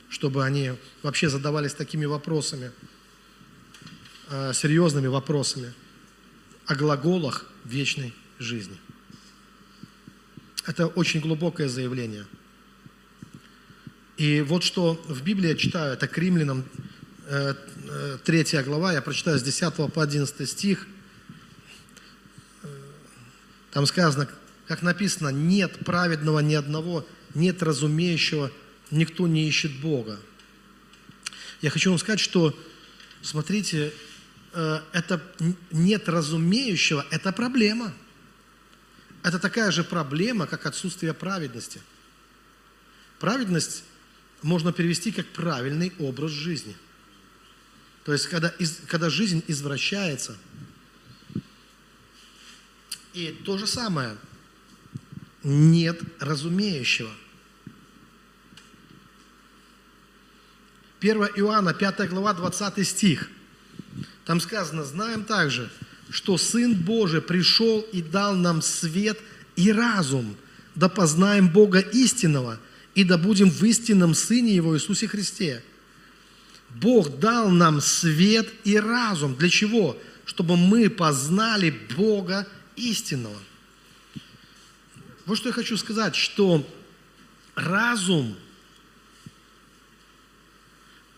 [0.10, 0.74] чтобы они
[1.04, 2.72] вообще задавались такими вопросами–
[4.30, 5.74] э, серьезными вопросами
[6.66, 8.78] о глаголах вечной жизни.
[10.66, 12.26] Это очень глубокое заявление.
[14.18, 16.64] И вот что в Библии я читаю, это к римлянам
[17.28, 20.88] 3 э, э, глава, я прочитаю с 10 по 11 стих.
[23.72, 24.30] Там сказано,
[24.68, 28.52] как написано, нет праведного ни одного, нет разумеющего,
[28.92, 30.20] никто не ищет Бога.
[31.62, 32.58] Я хочу вам сказать, что,
[33.22, 33.94] смотрите,
[34.56, 35.22] Э, это
[35.72, 37.94] нет разумеющего, это проблема.
[39.22, 41.82] Это такая же проблема, как отсутствие праведности.
[43.20, 43.84] Праведность
[44.42, 46.76] можно перевести как правильный образ жизни.
[48.06, 50.38] То есть, когда, из, когда жизнь извращается.
[53.14, 54.16] И то же самое,
[55.46, 57.12] нет разумеющего.
[61.00, 63.30] 1 Иоанна, 5 глава, 20 стих–
[64.26, 65.70] там сказано, знаем также,
[66.10, 69.20] что Сын Божий пришел и дал нам свет
[69.56, 70.36] и разум,
[70.74, 72.60] да познаем Бога истинного,
[72.96, 75.64] и да будем в истинном Сыне Его Иисусе Христе.
[76.72, 79.36] Бог дал нам свет и разум.
[79.36, 79.98] Для чего?
[80.26, 83.38] Чтобы мы познали Бога истинного.
[85.26, 86.68] Вот что я хочу сказать, что
[87.56, 88.36] разум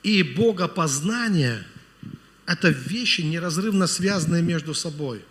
[0.04, 1.68] и богопознание–
[2.46, 5.24] это вещи, неразрывно связанные между собой.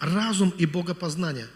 [0.00, 1.48] Разум и богопознание.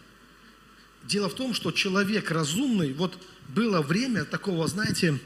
[1.02, 5.18] Дело в том, что человек разумный, вот было время такого, знаете,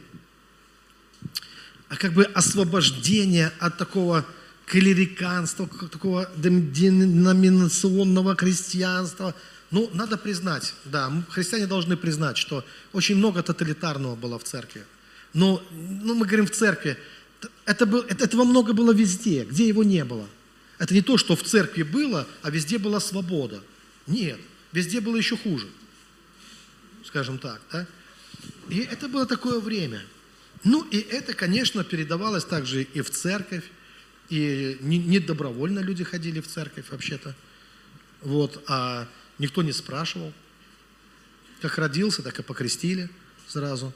[1.89, 4.25] как бы освобождения от такого
[4.71, 9.35] клериканства, такого деноминационного христианства.
[9.73, 14.85] Ну, надо признать, да, христиане должны признать, что очень много тоталитарного было в церкви.
[15.35, 16.97] Но, ну, мы говорим в церкви,
[17.67, 20.29] это был, это, этого много было везде, где его не было.
[20.79, 23.61] Это не то, что в церкви было, а везде была свобода.
[24.07, 24.39] Нет,
[24.71, 25.67] везде было еще хуже,
[27.05, 27.61] скажем так.
[27.73, 27.87] Да?
[28.69, 30.01] И это было такое время.
[30.63, 33.65] Ну и это, конечно, передавалось также и в церковь,
[34.31, 37.35] и не, добровольно люди ходили в церковь вообще-то.
[38.23, 40.33] Вот, а никто не спрашивал.
[41.61, 43.11] Как родился, так и покрестили
[43.49, 43.93] сразу.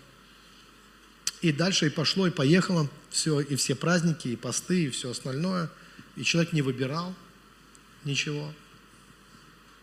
[1.40, 5.70] И дальше и пошло, и поехало все, и все праздники, и посты, и все остальное.
[6.16, 7.14] И человек не выбирал
[8.05, 8.53] ничего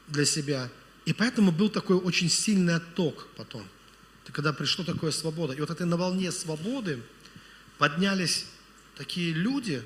[0.10, 0.70] для себя.
[1.06, 3.66] И поэтому был такой очень сильный отток потом.
[4.32, 5.54] Когда пришло такое свобода.
[5.54, 7.02] И вот этой на волне свободы
[7.78, 8.46] поднялись
[8.96, 9.84] такие люди,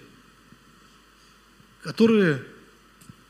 [1.85, 2.43] которые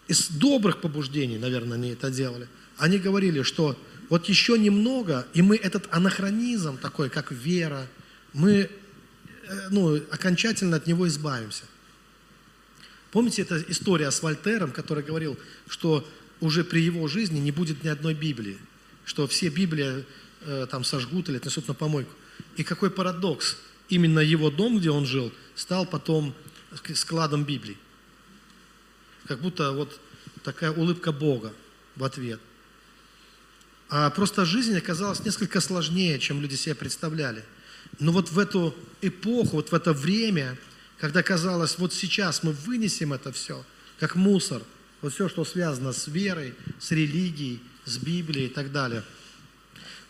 [0.08, 2.48] из добрых побуждений, наверное, они это делали.
[2.78, 3.78] Они говорили, что
[4.10, 7.86] вот еще немного, и мы этот анахронизм такой, как вера,
[8.32, 8.70] мы э,
[9.72, 11.65] ну, окончательно от него избавимся.
[13.12, 15.38] Помните, эта история с Вольтером, который говорил,
[15.68, 16.08] что
[16.39, 18.58] уже при его жизни не будет ни одной Библии,
[19.04, 20.06] что все Библии
[20.41, 22.12] э, там сожгут или отнесут на помойку.
[22.56, 23.58] И какой парадокс,
[23.89, 26.34] именно его дом, где он жил, стал потом
[26.94, 27.78] складом Библии.
[29.27, 29.99] Как будто вот
[30.43, 31.53] такая улыбка Бога
[31.95, 32.39] в ответ.
[33.89, 37.43] А просто жизнь оказалась несколько сложнее, чем люди себе представляли.
[37.99, 40.57] Но вот в эту эпоху, вот в это время,
[40.97, 43.63] когда казалось, вот сейчас мы вынесем это все,
[43.99, 44.63] как мусор,
[45.01, 49.03] вот все, что связано с верой, с религией, с Библией и так далее,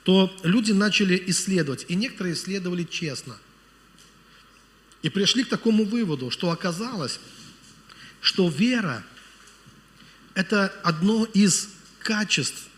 [0.04, 3.38] то люди начали исследовать, и некоторые исследовали честно.
[5.01, 7.19] И пришли к такому выводу, что оказалось,
[8.26, 9.04] что вера–
[10.34, 12.70] это одно из качеств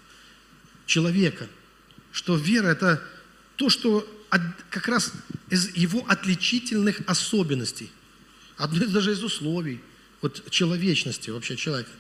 [0.86, 1.48] человека,
[2.12, 3.02] что вера– это
[3.56, 4.06] то, что
[4.70, 5.14] как раз
[5.50, 7.90] из его отличительных особенностей,
[8.58, 9.80] одно из даже из условий
[10.22, 11.92] вот, человечности вообще человека,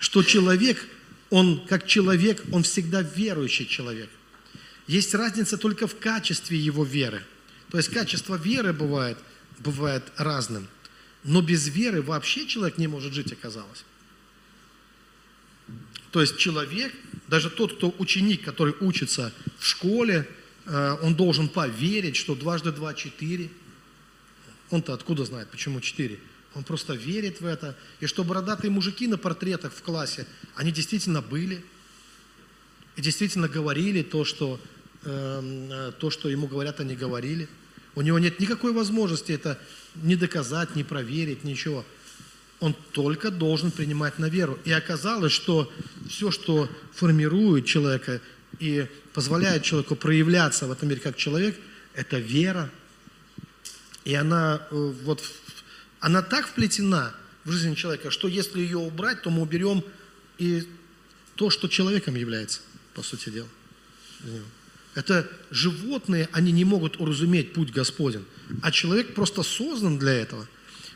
[0.00, 0.84] что человек,
[1.30, 4.10] он как человек, он всегда верующий человек.
[4.88, 7.22] Есть разница только в качестве его веры.
[7.70, 9.16] То есть качество веры бывает,
[9.60, 10.66] бывает разным.
[11.24, 13.84] Но без веры вообще человек не может жить, оказалось.
[16.10, 16.94] То есть человек,
[17.28, 20.28] даже тот, кто ученик, который учится в школе,
[20.66, 23.50] э, он должен поверить, что дважды два– четыре.
[24.70, 26.20] Он-то откуда знает, почему четыре?
[26.54, 27.76] Он просто верит в это.
[28.00, 31.64] И что бородатые мужики на портретах в классе, они действительно были.
[32.96, 34.60] И действительно говорили то, что,
[35.04, 37.48] эм, э, то, что ему говорят, они говорили.
[37.96, 39.58] У него нет никакой возможности это
[39.94, 41.84] не доказать, не проверить, ничего.
[42.60, 44.58] Он только должен принимать на веру.
[44.64, 45.72] И оказалось, что
[46.08, 48.20] все, что формирует человека
[48.58, 51.58] и позволяет человеку проявляться в этом мире как человек,
[51.94, 52.70] это вера.
[54.04, 55.22] И она, э, вот,
[56.00, 59.84] она так вплетена в жизнь человека, что если ее убрать, то мы уберем
[60.38, 60.68] и
[61.34, 62.60] то, что человеком является,
[62.94, 63.48] по сути дела.
[64.94, 68.24] Это животные, они не могут уразуметь путь Господен.
[68.62, 70.46] А человек просто создан для этого.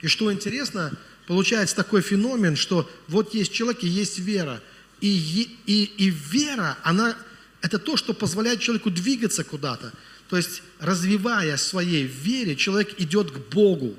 [0.02, 0.92] И что интересно,
[1.26, 4.62] получается такой феномен, что вот есть человек и есть вера.
[5.00, 7.16] И, и, и вера, она,
[7.60, 9.92] это то, что позволяет человеку двигаться куда-то.
[10.28, 13.96] То есть, развивая своей вере, человек идет к Богу.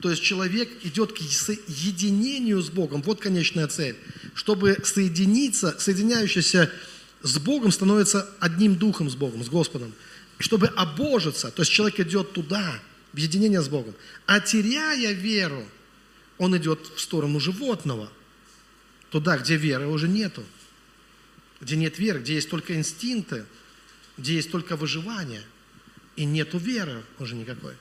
[0.00, 3.02] То есть человек идет к соединению с Богом.
[3.02, 3.94] Вот конечная цель.
[4.34, 6.72] Чтобы соединиться, соединяющийся
[7.22, 9.92] с Богом становится одним духом с Богом, с Господом.
[10.38, 12.80] Чтобы обожиться, то есть человек идет туда,
[13.12, 13.94] в единение с Богом.
[14.26, 15.64] А теряя веру,
[16.38, 18.10] он идет в сторону животного,
[19.10, 20.42] туда, где веры уже нету,
[21.60, 23.44] где нет веры, где есть только инстинкты,
[24.16, 25.42] где есть только выживание,
[26.16, 27.74] и нету веры уже никакой.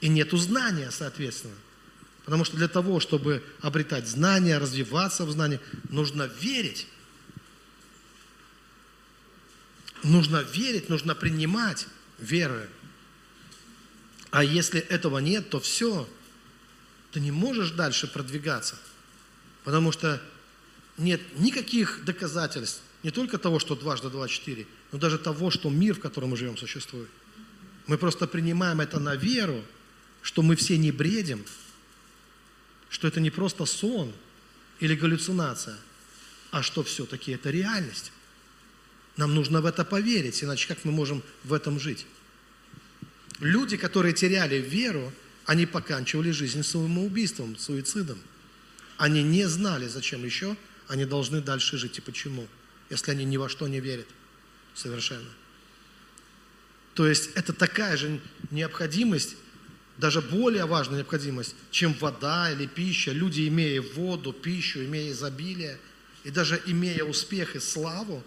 [0.00, 1.54] И нету знания, соответственно.
[2.24, 6.86] Потому что для того, чтобы обретать знания, развиваться в знании, нужно верить
[10.04, 11.86] нужно верить, нужно принимать
[12.18, 12.68] веры.
[14.30, 16.08] А если этого нет, то все,
[17.12, 18.76] ты не можешь дальше продвигаться,
[19.64, 20.20] потому что
[20.98, 25.94] нет никаких доказательств, не только того, что дважды два– четыре, но даже того, что мир,
[25.94, 27.08] в котором мы живем, существует.
[27.86, 29.62] Мы просто принимаем это на веру,
[30.22, 31.44] что мы все не бредим,
[32.88, 34.12] что это не просто сон
[34.80, 35.76] или галлюцинация,
[36.50, 38.10] а что все-таки это реальность.
[39.16, 42.06] Нам нужно в это поверить, иначе как мы можем в этом жить?
[43.40, 45.12] Люди, которые теряли веру,
[45.44, 48.18] они поканчивали жизнь самоубийством, суицидом.
[48.96, 50.56] Они не знали, зачем еще
[50.88, 52.46] они должны дальше жить и почему,
[52.90, 54.06] если они ни во что не верят
[54.74, 55.28] совершенно.
[56.94, 59.36] То есть это такая же необходимость,
[59.98, 63.12] даже более важная необходимость, чем вода или пища.
[63.12, 65.78] Люди, имея воду, пищу, имея изобилие,
[66.24, 68.24] и даже имея успех и славу,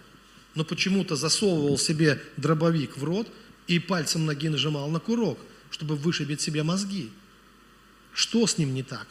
[0.57, 3.31] но почему-то засовывал себе дробовик в рот
[3.67, 5.37] и пальцем ноги нажимал на курок,
[5.69, 7.11] чтобы вышибить себе мозги.
[8.11, 9.05] Что с ним не так?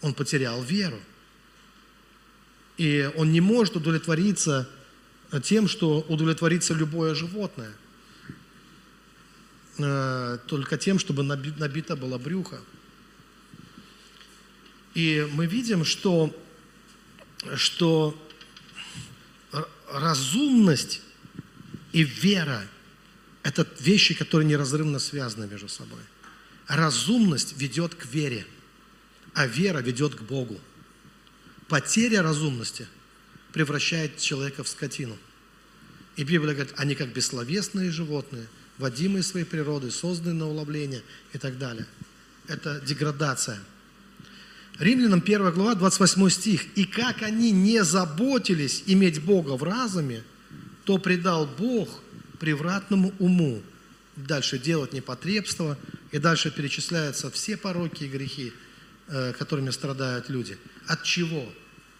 [0.00, 0.98] Он потерял веру.
[2.78, 4.66] И он не может удовлетвориться
[5.42, 7.74] тем, что удовлетворится любое животное.
[9.76, 12.58] Э, только тем, чтобы набито было брюхо.
[14.94, 16.34] И мы видим, что,
[17.54, 18.18] что
[19.90, 21.00] разумность
[21.92, 22.66] и вера–
[23.42, 26.00] это вещи, которые неразрывно связаны между собой.
[26.66, 28.46] Разумность ведет к вере,
[29.34, 30.58] а вера ведет к Богу.
[31.68, 32.86] Потеря разумности
[33.52, 35.16] превращает человека в скотину.
[36.16, 38.46] И Библия говорит, они как бессловесные животные,
[38.78, 41.86] водимые своей природой, созданные на уловление и так далее.
[42.48, 43.60] Это деградация.
[44.78, 46.66] Римлянам 1 глава, 28 стих.
[46.76, 50.22] «И как они не заботились иметь Бога в разуме,
[50.84, 52.02] то предал Бог
[52.40, 53.62] превратному уму».
[54.16, 55.76] Дальше делать непотребство,
[56.12, 58.52] и дальше перечисляются все пороки и грехи,
[59.08, 60.56] э, которыми страдают люди.
[60.86, 61.52] От чего?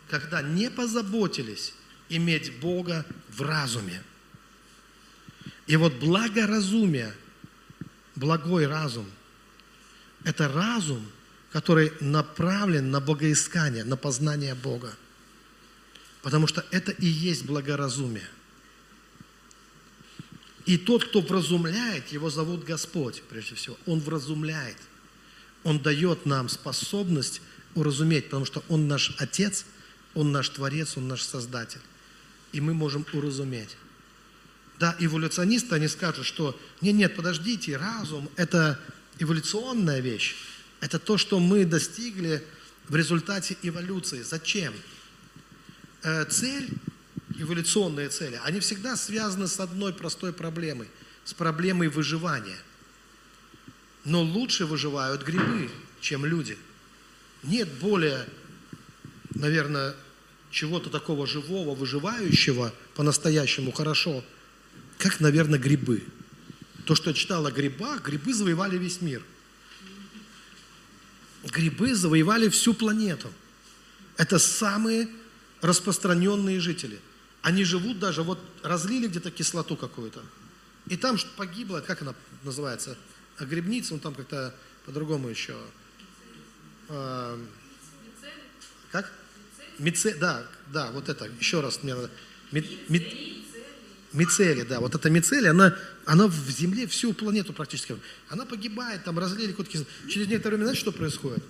[0.09, 1.75] Когда не позаботились
[2.09, 4.03] иметь Бога в разуме.
[5.67, 7.13] И вот благоразумие,
[8.15, 9.07] благой разум,
[10.23, 11.05] это разум,
[11.55, 14.93] который направлен на богоискание, на познание Бога.
[16.21, 18.29] Потому что это и есть благоразумие.
[20.67, 23.79] И тот, кто вразумляет, его зовут Господь, прежде всего.
[23.87, 24.79] Он вразумляет.
[25.63, 27.41] Он дает нам способность
[27.77, 29.65] уразуметь, потому что Он наш Отец,
[30.15, 31.83] Он наш Творец, Он наш Создатель.
[32.51, 33.77] И мы можем уразуметь.
[34.81, 38.81] Да, эволюционисты, они скажут, что нет, нет, подождите, разум– это
[39.21, 40.35] эволюционная вещь.
[40.85, 42.45] Это то, что мы достигли
[42.89, 44.21] в результате эволюции.
[44.21, 44.75] Зачем?
[46.03, 46.69] Э, цель
[47.39, 50.89] эволюционные цели, они всегда связаны с одной простой проблемой,
[51.25, 52.59] с проблемой выживания.
[54.05, 55.71] Но лучше выживают грибы,
[56.03, 56.59] чем люди.
[57.45, 58.27] Нет более,
[59.31, 59.95] наверное,
[60.51, 64.23] чего-то такого живого, выживающего по-настоящему хорошо,
[64.99, 66.05] как, наверное, грибы.
[66.85, 69.23] То, что я читал о грибах, грибы завоевали весь мир.
[71.45, 73.31] Грибы завоевали всю планету.
[74.17, 75.09] Это самые
[75.61, 77.01] распространенные жители–
[77.45, 80.23] они живут даже, вот разлили где-то кислоту какую-то,
[80.89, 82.97] и там погибла, как она называется,
[83.39, 84.55] грибница, ну там как-то
[84.87, 85.55] по-другому еще.
[86.89, 87.39] А,
[88.91, 89.13] как?
[89.79, 92.11] Мице, да, да, вот это, еще раз мне надо.
[92.51, 93.45] Ми, ми,
[94.15, 95.77] мицели, да, вот эта мицели, она,
[96.07, 97.97] она в Земле всю планету практически,
[98.29, 101.43] она погибает, там разлили какую-то Через некоторое время, знаете, что происходит?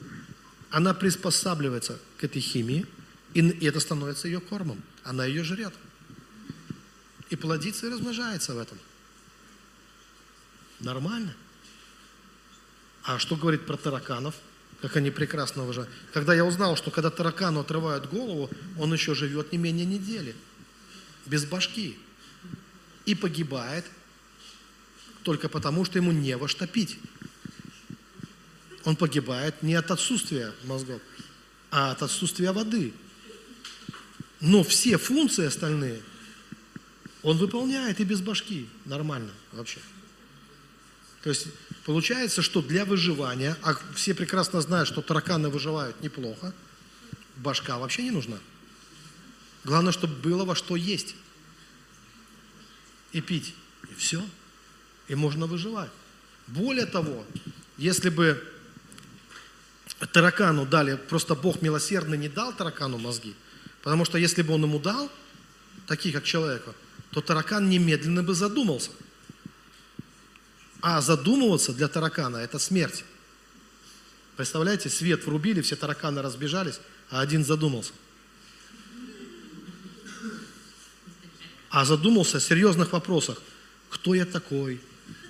[0.71, 2.87] Она приспосабливается к этой химии,
[3.33, 4.83] и это становится ее кормом.
[5.03, 5.75] Она ее жрет.
[7.31, 8.79] И плодится и размножается в этом.
[10.81, 11.35] Нормально.
[13.03, 14.35] А что говорит про тараканов?
[14.81, 15.89] Как они прекрасно уже.
[16.13, 20.37] Когда я узнал, что когда таракану отрывают голову, он еще живет не менее недели.
[21.27, 21.99] Без башки.
[23.07, 23.85] И погибает
[25.25, 26.99] только потому, что ему не во что пить.
[28.85, 31.01] Он погибает не от отсутствия мозгов,
[31.71, 32.93] а от отсутствия воды.
[34.41, 36.03] Но все функции остальные
[37.23, 38.69] он выполняет и без башки.
[38.85, 39.81] Нормально вообще.
[41.23, 41.47] То есть
[41.87, 46.55] получается, что для выживания, а все прекрасно знают, что тараканы выживают неплохо,
[47.37, 48.37] башка вообще не нужна.
[49.65, 51.17] Главное, чтобы было во что есть
[53.13, 53.55] и пить.
[53.91, 54.23] И все.
[55.09, 55.91] И можно выживать.
[56.47, 57.25] Более того,
[57.77, 58.43] если бы
[60.13, 63.35] таракану дали, просто Бог милосердно не дал таракану мозги,
[63.83, 65.11] Потому что если бы он ему дал,
[65.87, 66.75] такие как человеку,
[67.11, 68.91] то таракан немедленно бы задумался.
[70.81, 73.05] А задумываться для таракана– это смерть.
[74.37, 77.93] Представляете, свет врубили, все тараканы разбежались, а один задумался.
[81.69, 83.43] А задумался о серьезных вопросах.
[83.91, 84.81] Кто я такой?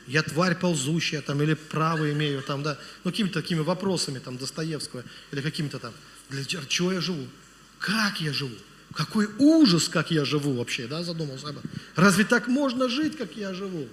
[0.07, 5.05] Я тварь ползущая, там, или право имею, там, да, ну, какими-то такими вопросами, там, Достоевского,
[5.33, 5.95] или какими-то там,
[6.29, 7.27] для чего я живу?
[7.79, 8.57] Как я живу?
[8.95, 11.71] Какой ужас, как я живу вообще, да, задумался об этом.
[11.97, 13.89] Разве так можно жить, как я живу?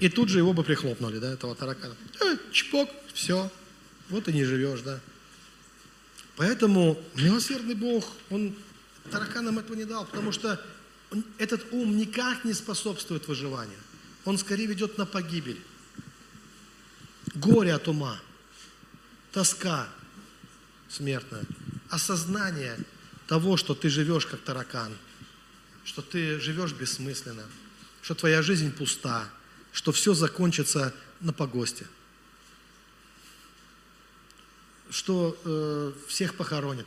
[0.00, 1.96] И тут же его бы прихлопнули, да, этого таракана.
[2.20, 3.50] Э, чпок, все,
[4.10, 5.00] вот и не живешь, да.
[6.36, 8.54] Поэтому милосердный Бог, Он
[9.10, 10.60] тараканам этого не дал, потому что
[11.38, 13.78] этот ум никак не способствует выживанию.
[14.28, 15.58] Он скорее ведет на погибель.
[17.34, 18.20] Горе от ума,
[19.32, 19.88] тоска
[20.90, 21.44] смертная
[21.88, 22.78] осознание
[23.26, 24.94] того, что ты живешь как таракан,
[25.82, 27.46] что ты живешь бессмысленно,
[28.02, 29.30] что твоя жизнь пуста,
[29.72, 31.86] что все закончится на погосте,
[34.90, 36.86] что э, всех похоронят.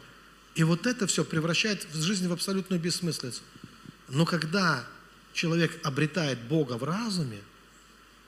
[0.53, 3.41] И вот это все превращает в жизнь в абсолютную бессмыслицу.
[4.09, 4.85] Но когда
[5.33, 7.41] человек обретает Бога в разуме,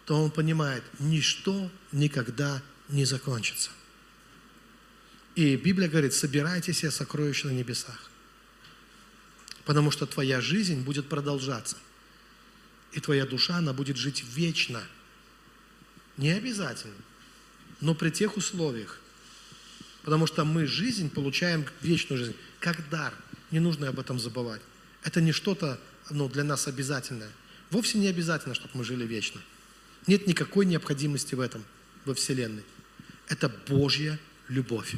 [0.05, 3.69] то он понимает, ничто никогда не закончится.
[5.35, 8.09] И Библия говорит, собирайте себе сокровища на небесах.
[9.65, 11.77] Потому что твоя жизнь будет продолжаться.
[12.91, 14.83] И твоя душа, она будет жить вечно.
[16.17, 16.93] Не обязательно,
[17.81, 18.99] но при тех условиях.
[20.03, 23.13] Потому что мы жизнь получаем, вечную жизнь, как дар.
[23.51, 24.61] Не нужно об этом забывать.
[25.03, 25.79] Это не что-то
[26.09, 27.29] ну, для нас обязательное.
[27.71, 29.41] Вовсе не обязательно, чтобы мы жили вечно.
[30.07, 31.63] Нет никакой необходимости в этом,
[32.05, 32.63] во Вселенной.
[33.27, 34.95] Это Божья любовь.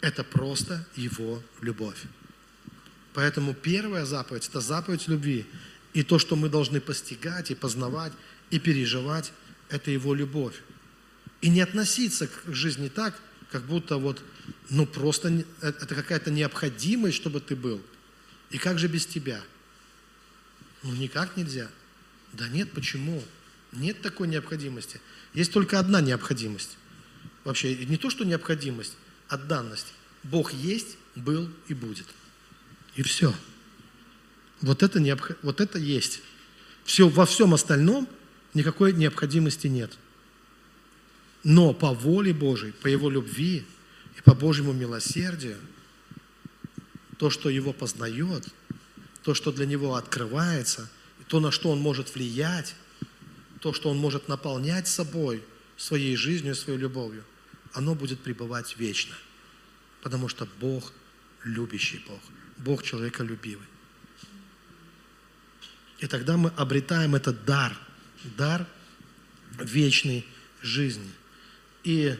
[0.00, 2.02] Это просто Его любовь.
[3.14, 5.46] Поэтому первая заповедь– это заповедь любви.
[5.94, 8.12] И то, что мы должны постигать и познавать
[8.50, 9.32] и переживать,
[9.70, 10.54] это Его любовь.
[11.40, 13.18] И не относиться к жизни так,
[13.50, 14.22] как будто вот,
[14.70, 17.80] ну просто э, это какая-то необходимость, чтобы ты был.
[18.50, 19.42] И как же без тебя?
[20.82, 21.70] Ну никак нельзя.
[22.32, 23.22] Да нет, почему?
[23.72, 25.00] Нет такой необходимости.
[25.34, 26.76] Есть только одна необходимость.
[27.44, 28.94] Вообще, не то, что необходимость,
[29.28, 29.92] а данность.
[30.22, 32.06] Бог есть, был и будет.
[32.96, 33.34] И все.
[34.60, 35.32] Вот это, необх...
[35.42, 36.20] вот это есть.
[36.84, 38.08] Все, во всем остальном
[38.54, 39.96] никакой необходимости нет.
[41.44, 43.64] Но по воле Божьей, по Его любви
[44.16, 45.58] и по Божьему милосердию,
[47.18, 48.48] то, что Его познает,
[49.22, 50.88] то, что для Него открывается,
[51.26, 52.74] то, на что Он может влиять,
[53.60, 55.42] то, что Он может наполнять собой,
[55.76, 57.24] своей жизнью своей любовью,
[57.72, 59.14] оно будет пребывать вечно.
[60.02, 60.92] Потому что Бог
[61.44, 62.20] любящий Бог,
[62.58, 63.66] Бог человеколюбивый.
[66.00, 67.76] И тогда мы обретаем этот дар,
[68.36, 68.66] дар
[69.58, 70.26] вечной
[70.62, 71.10] жизни.
[71.84, 72.16] И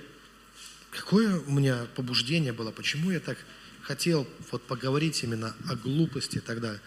[0.91, 3.39] какое у меня побуждение было, почему я так
[3.89, 6.81] хотел вот поговорить именно о глупости далее.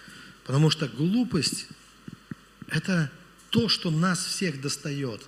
[0.45, 1.65] Потому что глупость–
[2.67, 3.11] это
[3.49, 5.25] то, что нас всех достает.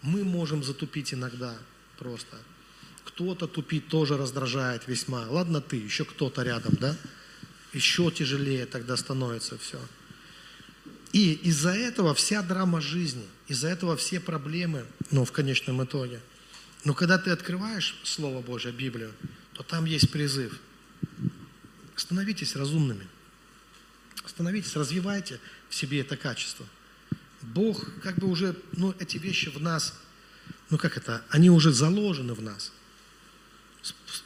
[0.00, 1.54] Мы можем затупить иногда
[1.98, 2.38] просто.
[3.04, 5.26] Кто-то тупить тоже раздражает весьма.
[5.28, 6.96] Ладно ты, еще кто-то рядом, да?
[7.74, 9.78] Еще тяжелее тогда становится все.
[11.12, 16.20] И из-за этого вся драма жизни, из-за этого все проблемы, ну, в конечном итоге.
[16.84, 19.12] Но когда ты открываешь Слово Божье, Библию,
[19.54, 20.58] то там есть призыв.
[21.96, 23.06] Становитесь разумными.
[24.26, 26.66] Становитесь, развивайте в себе это качество.
[27.40, 29.94] Бог как бы уже, ну, эти вещи в нас,
[30.70, 32.72] ну, как это, они уже заложены в нас.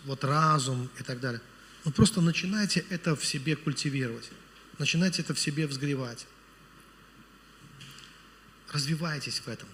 [0.04, 1.40] Вот разум и так далее.
[1.84, 4.30] Ну, просто начинайте это в себе культивировать.
[4.78, 6.26] Начинайте это в себе взгревать.
[8.72, 9.68] Развивайтесь в этом.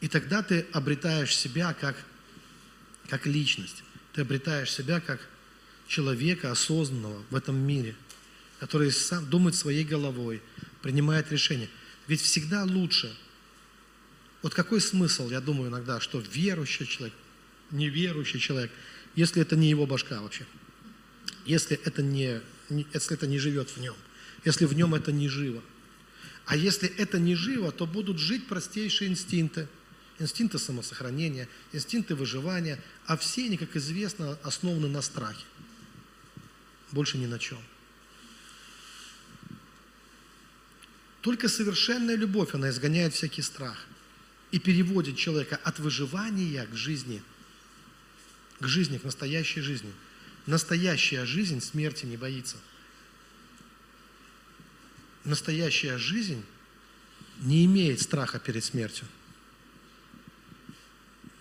[0.00, 1.96] И тогда ты обретаешь себя как,
[3.08, 3.82] как личность.
[4.12, 5.20] Ты обретаешь себя как
[5.86, 7.94] человека осознанного в этом мире,
[8.60, 10.42] который сам думает своей головой,
[10.82, 11.68] принимает решения.
[12.06, 13.14] Ведь всегда лучше.
[14.42, 17.14] Вот какой смысл, я думаю иногда, что верующий человек,
[17.70, 18.70] неверующий человек,
[19.14, 20.46] если это не его башка вообще,
[21.44, 22.40] если это не,
[22.70, 23.94] если это не живет в нем,
[24.44, 25.62] если в нем это не живо.
[26.44, 29.68] А если это не живо, то будут жить простейшие инстинкты,
[30.18, 35.44] инстинкты самосохранения, инстинкты выживания, а все они, как известно, основаны на страхе.
[36.90, 37.58] Больше ни на чем.
[41.20, 43.86] Только совершенная любовь, она изгоняет всякий страх
[44.50, 47.22] и переводит человека от выживания к жизни,
[48.60, 49.92] к жизни, к настоящей жизни.
[50.46, 52.56] Настоящая жизнь смерти не боится–
[55.24, 56.44] настоящая жизнь
[57.40, 59.06] не имеет страха перед смертью.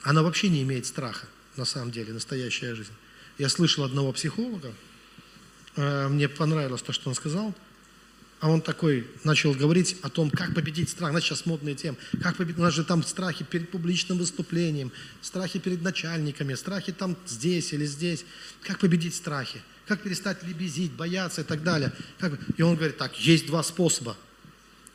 [0.03, 1.27] Она вообще не имеет страха,
[1.57, 2.91] на самом деле, настоящая жизнь.
[3.37, 4.73] Я слышал одного психолога,
[5.75, 7.53] э, мне понравилось то, что он сказал,
[8.39, 11.11] а он такой начал говорить о том, как победить страх.
[11.11, 11.97] Знаете, сейчас модные темы.
[12.23, 12.57] Как победить?
[12.57, 14.91] У нас же там страхи перед публичным выступлением,
[15.21, 18.25] страхи перед начальниками, страхи там здесь или здесь.
[18.63, 19.61] Как победить страхи?
[19.91, 21.91] как перестать лебезить, бояться и так далее.
[22.17, 22.39] Как...
[22.57, 24.15] И он говорит, так, есть два способа.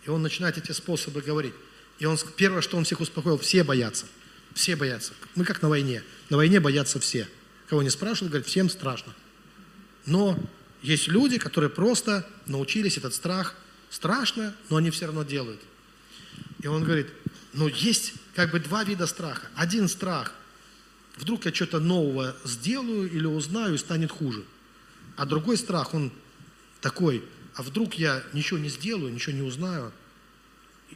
[0.06, 1.52] И он начинает эти способы говорить.
[1.98, 4.06] И он, первое, что он всех успокоил, все боятся.
[4.56, 5.12] Все боятся.
[5.34, 6.02] Мы как на войне.
[6.30, 7.28] На войне боятся все.
[7.68, 9.12] Кого не спрашивают, говорят, всем страшно.
[10.06, 10.42] Но
[10.80, 13.54] есть люди, которые просто научились этот страх.
[13.90, 15.60] Страшно, но они все равно делают.
[16.62, 17.08] И он говорит,
[17.52, 19.46] ну есть как бы два вида страха.
[19.56, 20.32] Один страх.
[21.18, 24.42] Вдруг я что-то нового сделаю или узнаю и станет хуже–
[25.16, 26.12] А другой страх, он
[26.80, 27.22] такой,
[27.54, 29.92] а вдруг я ничего не сделаю, ничего не узнаю,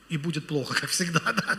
[0.09, 1.59] и будет плохо, как всегда, да?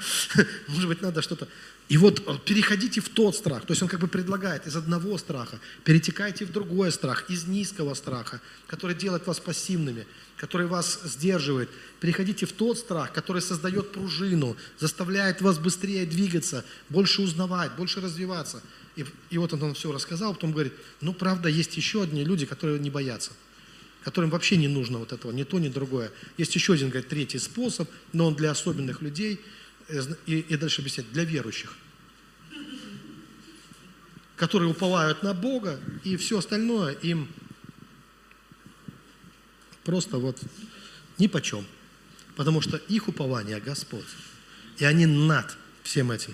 [0.68, 1.48] Может быть, надо что-то...
[1.90, 5.18] И вот э, переходите в тот страх, то есть он как бы предлагает из одного
[5.18, 10.06] страха, перетекайте в другой страх, из низкого страха, который делает вас пассивными,
[10.38, 11.70] который вас сдерживает.
[12.00, 18.62] Переходите в тот страх, который создает пружину, заставляет вас быстрее двигаться, больше узнавать, больше развиваться.
[18.96, 22.46] И, и вот он, он все рассказал, потом говорит, ну правда, есть еще одни люди,
[22.46, 23.32] которые не боятся
[24.04, 26.12] которым вообще не нужно вот этого, ни то, ни другое.
[26.38, 29.40] Есть еще один, говорит, третий способ, но он для особенных людей,
[29.88, 31.76] э, и, и дальше объяснять, для верующих
[34.42, 37.28] которые уповают на Бога, и все остальное им
[39.84, 40.42] просто вот
[41.20, 41.64] ни почем.
[42.36, 44.08] Потому что их упование Господь.
[44.80, 46.34] И они над всем этим,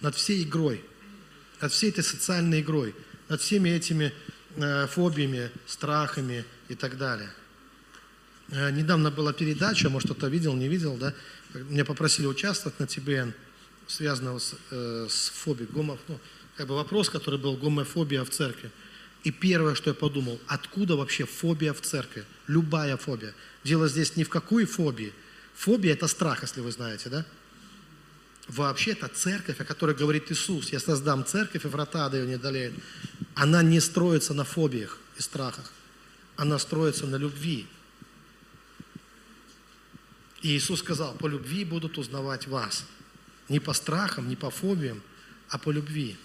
[0.00, 0.82] над всей игрой,
[1.60, 2.94] над всей этой социальной игрой,
[3.28, 4.14] над всеми этими
[4.56, 7.30] э, фобиями, страхами и так далее.
[8.50, 11.14] Э, недавно была передача, может кто-то видел, не видел, да?
[11.54, 13.32] Меня попросили участвовать на ТБН,
[13.86, 16.18] связанного с, э, с фобией, гомоф, ну,
[16.56, 18.70] как бы вопрос, который был гомофобия в церкви.
[19.24, 22.24] И первое, что я подумал, откуда вообще фобия в церкви?
[22.46, 23.34] Любая фобия.
[23.64, 25.12] Дело здесь не в какой фобии.
[25.54, 27.26] Фобия– это страх, если вы знаете, да?
[28.48, 30.70] Вообще это церковь, о которой говорит Иисус.
[30.72, 32.74] Я создам церковь, и врата ее не одолеют.
[33.34, 35.70] Она не строится на фобиях и страхах.
[36.38, 37.66] Она строится на любви.
[40.40, 42.86] И Иисус сказал, по любви будут узнавать вас.
[43.48, 45.02] Не по страхам, не по фобиям,
[45.48, 46.16] а по любви.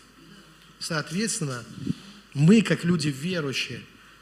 [0.80, 1.66] Соответственно,
[2.36, 3.82] мы, как люди верующие,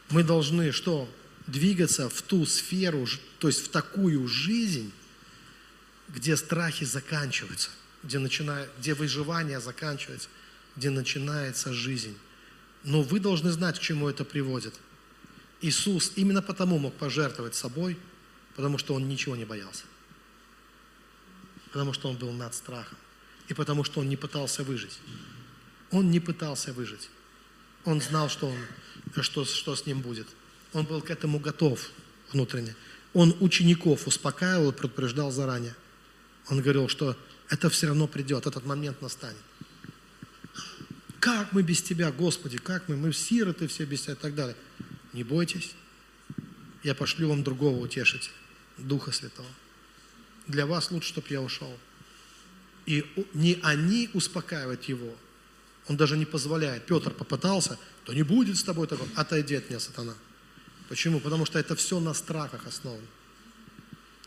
[0.09, 1.13] мы должны что?
[1.45, 3.05] Двигаться в ту сферу,
[3.39, 4.93] то есть в такую жизнь,
[6.07, 7.69] где страхи заканчиваются,
[8.01, 10.29] где, начинает, где выживание заканчивается,
[10.77, 12.17] где начинается жизнь.
[12.85, 14.73] Но вы должны знать, к чему это приводит.
[15.61, 17.97] Иисус именно потому мог пожертвовать собой,
[18.55, 19.83] потому что Он ничего не боялся.
[21.71, 22.97] Потому что Он был над страхом.
[23.47, 24.99] И потому что Он не пытался выжить.
[25.91, 27.09] Он не пытался выжить.
[27.85, 30.27] Он знал, что, он, что, что с ним будет.
[30.73, 31.89] Он был к этому готов
[32.31, 32.75] внутренне.
[33.13, 35.75] Он учеников успокаивал и предупреждал заранее.
[36.49, 37.17] Он говорил, что
[37.49, 39.41] это все равно придет, этот момент настанет.
[41.19, 44.55] Как мы без Тебя, Господи, как мы, мы сироты все без Тебя и так далее.
[45.13, 45.73] Не бойтесь,
[46.83, 48.31] я пошлю вам другого утешить,
[48.77, 49.47] Духа Святого.
[50.47, 51.77] Для вас лучше, чтобы я ушел.
[52.85, 55.15] И не они успокаивают его,
[55.87, 56.85] он даже не позволяет.
[56.85, 59.09] Петр попытался, то не будет с тобой такого.
[59.15, 60.15] Отойди от меня, сатана.
[60.89, 61.19] Почему?
[61.19, 63.05] Потому что это все на страхах основано.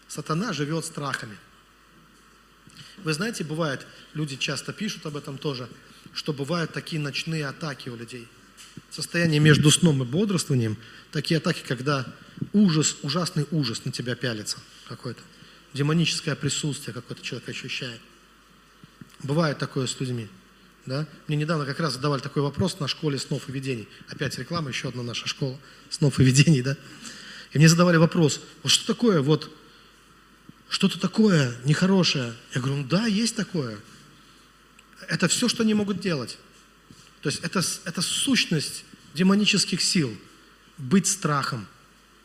[0.08, 1.36] Сатана живет страхами.
[2.98, 5.68] Вы знаете, бывает, люди часто пишут об этом тоже,
[6.12, 8.28] что бывают такие ночные атаки у людей.
[8.90, 10.76] Состояние между сном и бодрствованием,
[11.10, 12.06] такие атаки, когда
[12.52, 14.58] ужас, ужасный ужас на тебя пялится
[14.88, 15.20] какой-то.
[15.72, 18.00] Демоническое присутствие какой-то человек ощущает.
[19.22, 20.28] Бывает такое с людьми.
[20.86, 21.06] Да?
[21.26, 23.88] Мне недавно как раз задавали такой вопрос на школе снов и видений.
[24.08, 25.58] Опять реклама, еще одна наша школа
[25.88, 26.62] снов и видений.
[26.62, 26.76] Да?
[27.52, 29.50] И мне задавали вопрос, вот что такое, вот
[30.68, 32.34] что-то такое нехорошее.
[32.54, 33.78] Я говорю, ну да, есть такое.
[35.08, 36.38] Это все, что они могут делать.
[37.24, 40.14] То есть это, это сущность демонических сил.
[40.76, 41.66] Быть страхом,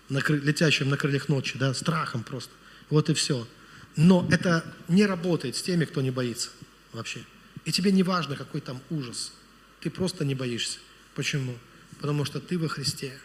[0.09, 2.51] на, летящим на крыльях ночи, да, страхом просто.
[2.89, 3.47] Вот и все.
[3.95, 6.49] Но это не работает с теми, кто не боится
[6.91, 7.23] вообще.
[7.63, 9.31] И тебе не важно, какой там ужас.
[9.79, 10.79] Ты просто не боишься.
[11.15, 11.57] Почему?
[12.01, 13.17] Потому что ты во Христе.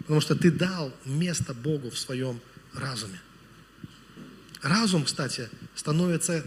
[0.00, 2.42] Потому что ты дал место Богу в своем
[2.74, 3.22] разуме.
[4.60, 6.44] Разум, кстати, становится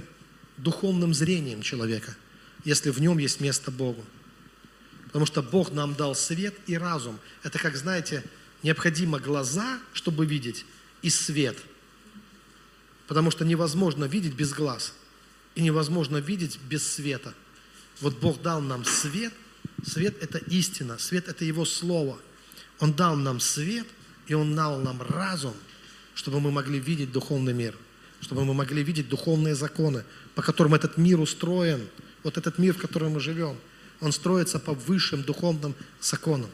[0.57, 2.15] духовным зрением человека,
[2.63, 4.05] если в нем есть место Богу.
[5.13, 7.17] Потому что Бог нам дал свет и разум.
[7.41, 8.25] Это как, знаете,
[8.61, 10.65] необходимо глаза, чтобы видеть,
[11.01, 11.57] и свет.
[13.07, 14.93] Потому что невозможно видеть без глаз–
[15.55, 17.33] и невозможно видеть без света.
[18.01, 19.33] Вот Бог дал нам свет.
[19.85, 22.17] Свет– это истина, свет– это Его Слово.
[22.79, 23.85] Он дал нам свет,
[24.27, 25.53] и Он дал нам разум,
[26.15, 27.75] чтобы мы могли видеть духовный мир,
[28.21, 30.03] чтобы мы могли видеть духовные законы,
[30.35, 31.87] по которым этот мир устроен.
[32.23, 33.57] Вот этот мир, в котором мы живем,
[34.03, 36.49] он строится по высшим духовным законам,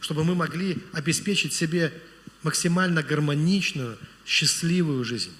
[0.00, 1.92] чтобы мы могли обеспечить себе
[2.42, 5.32] максимально гармоничную, счастливую жизнь.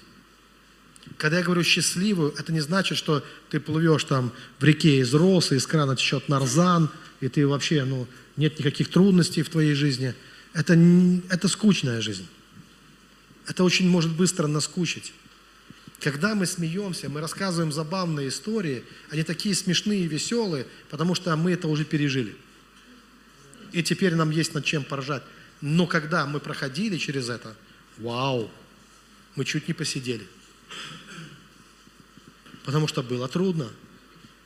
[1.17, 5.55] Когда я говорю счастливую, это не значит, что ты плывешь там в реке из росы,
[5.55, 10.13] из крана течет нарзан, и ты вообще, ну, нет никаких трудностей в твоей жизни.
[10.53, 10.73] Это,
[11.29, 12.27] это скучная жизнь.
[13.47, 15.13] Это очень может быстро наскучить.
[15.99, 21.53] Когда мы смеемся, мы рассказываем забавные истории, они такие смешные и веселые, потому что мы
[21.53, 22.35] это уже пережили.
[23.71, 25.23] И теперь нам есть над чем поражать.
[25.59, 27.55] Но когда мы проходили через это,
[27.97, 28.51] вау,
[29.35, 30.27] мы чуть не посидели.
[32.63, 33.69] Потому что было трудно.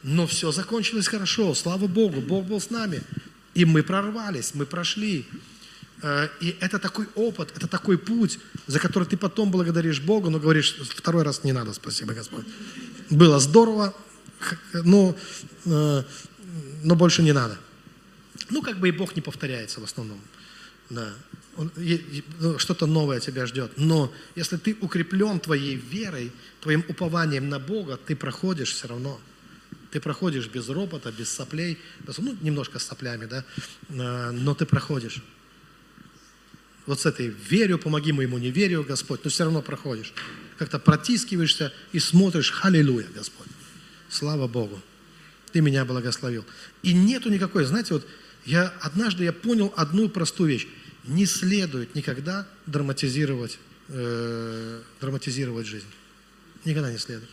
[0.04, 3.04] Но все закончилось хорошо, слава Богу, Бог был с нами.
[3.54, 5.26] И мы прорвались, мы прошли.
[6.02, 10.40] Э, и это такой опыт, это такой путь, за который ты потом благодаришь Бога, но
[10.40, 12.46] говоришь, второй раз не надо, спасибо, Господь.
[13.10, 13.94] Было здорово,
[14.74, 15.16] но,
[15.66, 16.04] э,
[16.84, 17.58] но больше не надо.
[18.50, 20.20] Ну, как бы и Бог не повторяется в основном.
[20.90, 21.14] Да.
[21.58, 23.72] Ну, что-то новое тебя ждет.
[23.78, 26.32] Но если ты укреплен твоей верой,
[26.62, 29.20] твоим упованием на Бога, ты проходишь все равно.
[29.92, 31.78] Ты проходишь без ропота, без соплей,
[32.18, 33.44] ну, немножко с соплями, да,
[33.90, 35.22] э, но ты проходишь.
[36.92, 40.12] Вот с этой верю, помоги моему неверию, Господь, но все равно проходишь.
[40.58, 43.48] Как-то протискиваешься и смотришь, халилуя, Господь.
[44.10, 44.78] Слава Богу.
[45.54, 46.44] Ты меня благословил.
[46.84, 48.06] И нету никакой, знаете, вот
[48.46, 50.68] я однажды я понял одну простую вещь.
[51.06, 55.88] Не следует никогда драматизировать, э, драматизировать жизнь.
[56.66, 57.30] Никогда не следует.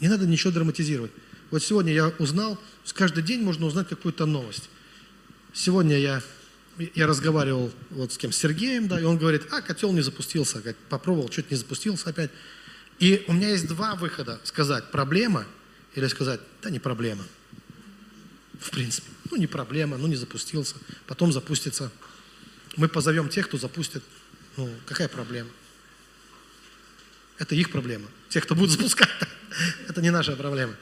[0.00, 1.10] Не надо ничего драматизировать.
[1.50, 2.60] Вот сегодня я узнал,
[2.92, 4.70] каждый день можно узнать какую-то новость.
[5.52, 6.22] Сегодня я,
[6.94, 10.62] я разговаривал вот с кем, с Сергеем, да, и он говорит, а, котел не запустился,
[10.88, 12.30] попробовал, чуть не запустился опять.
[12.98, 15.46] И у меня есть два выхода, сказать проблема
[15.94, 17.24] или сказать, да не проблема.
[18.60, 21.90] В принципе, ну не проблема, ну не запустился, потом запустится.
[22.76, 24.02] Мы позовем тех, кто запустит.
[24.56, 25.50] Ну, какая проблема?
[27.38, 28.08] Это их проблема.
[28.34, 29.08] Тех, кто будет запускать,
[29.88, 30.74] это не наша проблема.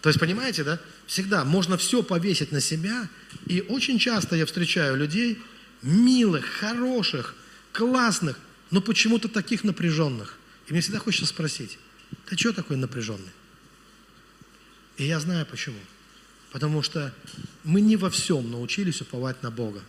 [0.00, 0.78] То есть, понимаете, да?
[1.08, 3.08] Всегда можно все повесить на себя.
[3.46, 5.42] И очень часто я встречаю людей,
[5.82, 7.34] милых, хороших,
[7.72, 8.38] классных,
[8.70, 10.38] но почему-то таких напряженных.
[10.68, 11.80] И мне всегда хочется спросить,
[12.26, 13.32] ты что такой напряженный?
[14.96, 15.80] И я знаю почему.
[16.52, 17.12] Потому что
[17.64, 19.82] мы не во всем научились уповать на Бога.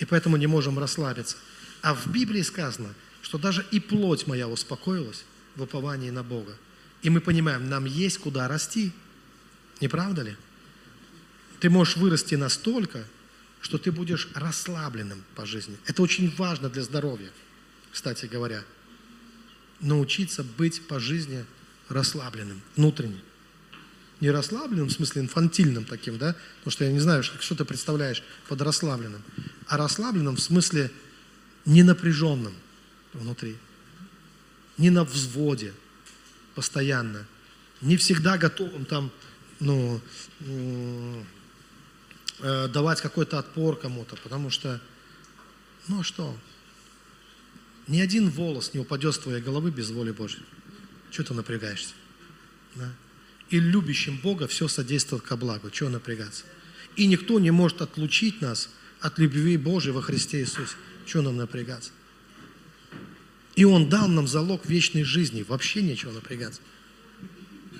[0.00, 1.36] И поэтому не можем расслабиться.
[1.82, 2.92] А в Библии сказано,
[3.22, 5.22] что даже и плоть моя успокоилась
[5.58, 6.56] в уповании на Бога.
[7.02, 8.92] И мы понимаем, нам есть куда расти.
[9.80, 10.36] Не правда ли?
[11.60, 13.04] Ты можешь вырасти настолько,
[13.60, 15.76] что ты будешь расслабленным по жизни.
[15.84, 17.30] Это очень важно для здоровья,
[17.92, 18.64] кстати говоря.
[19.80, 21.44] Научиться быть по жизни
[21.88, 23.20] расслабленным, внутренне
[24.20, 28.22] не расслабленным, в смысле инфантильным таким, да, потому что я не знаю, что ты представляешь
[28.48, 29.22] под расслабленным,
[29.66, 30.90] а расслабленным в смысле
[31.64, 32.54] не напряженным
[33.12, 33.56] внутри,
[34.78, 35.74] не на взводе
[36.54, 37.26] постоянно,
[37.80, 39.10] не всегда готовым там,
[39.60, 40.00] ну,
[42.40, 44.80] э, давать какой-то отпор кому-то, потому что,
[45.88, 46.36] ну а что,
[47.86, 50.42] ни один волос не упадет с твоей головы без воли Божьей.
[51.10, 51.94] Чего ты напрягаешься?
[52.74, 52.90] Да?
[53.50, 55.70] и любящим Бога все содействует ко благу.
[55.70, 56.44] Чего напрягаться?
[56.96, 58.68] И никто не может отлучить нас
[59.00, 60.74] от любви Божией во Христе Иисусе.
[61.06, 61.90] Чего нам напрягаться?
[63.58, 65.42] И Он дал нам залог вечной жизни.
[65.42, 66.60] Вообще нечего напрягаться.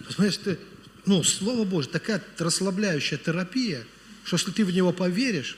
[0.08, 0.58] Понимаешь, ты,
[1.06, 3.86] ну, Слово Божье, такая расслабляющая терапия,
[4.24, 5.56] что если ты в него поверишь,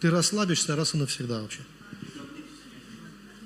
[0.00, 1.60] ты расслабишься раз и навсегда вообще.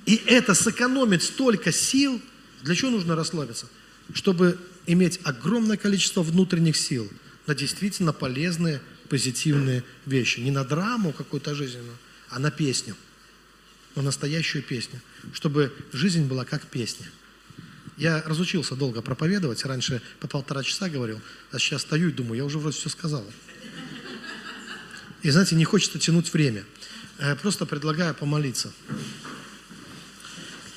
[0.07, 2.21] И это сэкономит столько сил.
[2.63, 3.69] Для чего нужно расслабиться?
[4.13, 7.09] Чтобы иметь огромное количество внутренних сил
[7.47, 10.41] на действительно полезные, позитивные вещи.
[10.41, 11.97] Не на драму какую-то жизненную,
[12.29, 12.97] а на песню.
[13.95, 15.01] На настоящую песню.
[15.33, 17.07] Чтобы жизнь была как песня.
[17.97, 19.65] Я разучился долго проповедовать.
[19.65, 21.21] Раньше по полтора часа говорил,
[21.51, 23.25] а сейчас стою и думаю, я уже вроде все сказал.
[25.23, 26.65] И знаете, не хочется тянуть время.
[27.19, 28.73] Я просто предлагаю помолиться.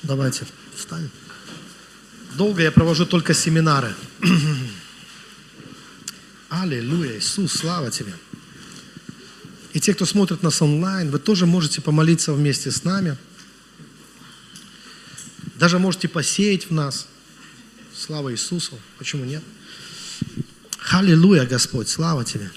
[0.02, 1.10] Давайте встанем.
[2.34, 3.94] Долго я провожу только семинары.
[6.48, 8.14] Аллилуйя, Иисус, слава Тебе.
[9.72, 13.16] И те, кто смотрит нас онлайн, вы тоже можете помолиться вместе с нами.
[15.56, 17.06] Даже можете посеять в нас.
[17.94, 18.78] Слава Иисусу.
[18.98, 19.42] Почему нет?
[20.90, 22.50] Аллилуйя, Господь, слава Тебе.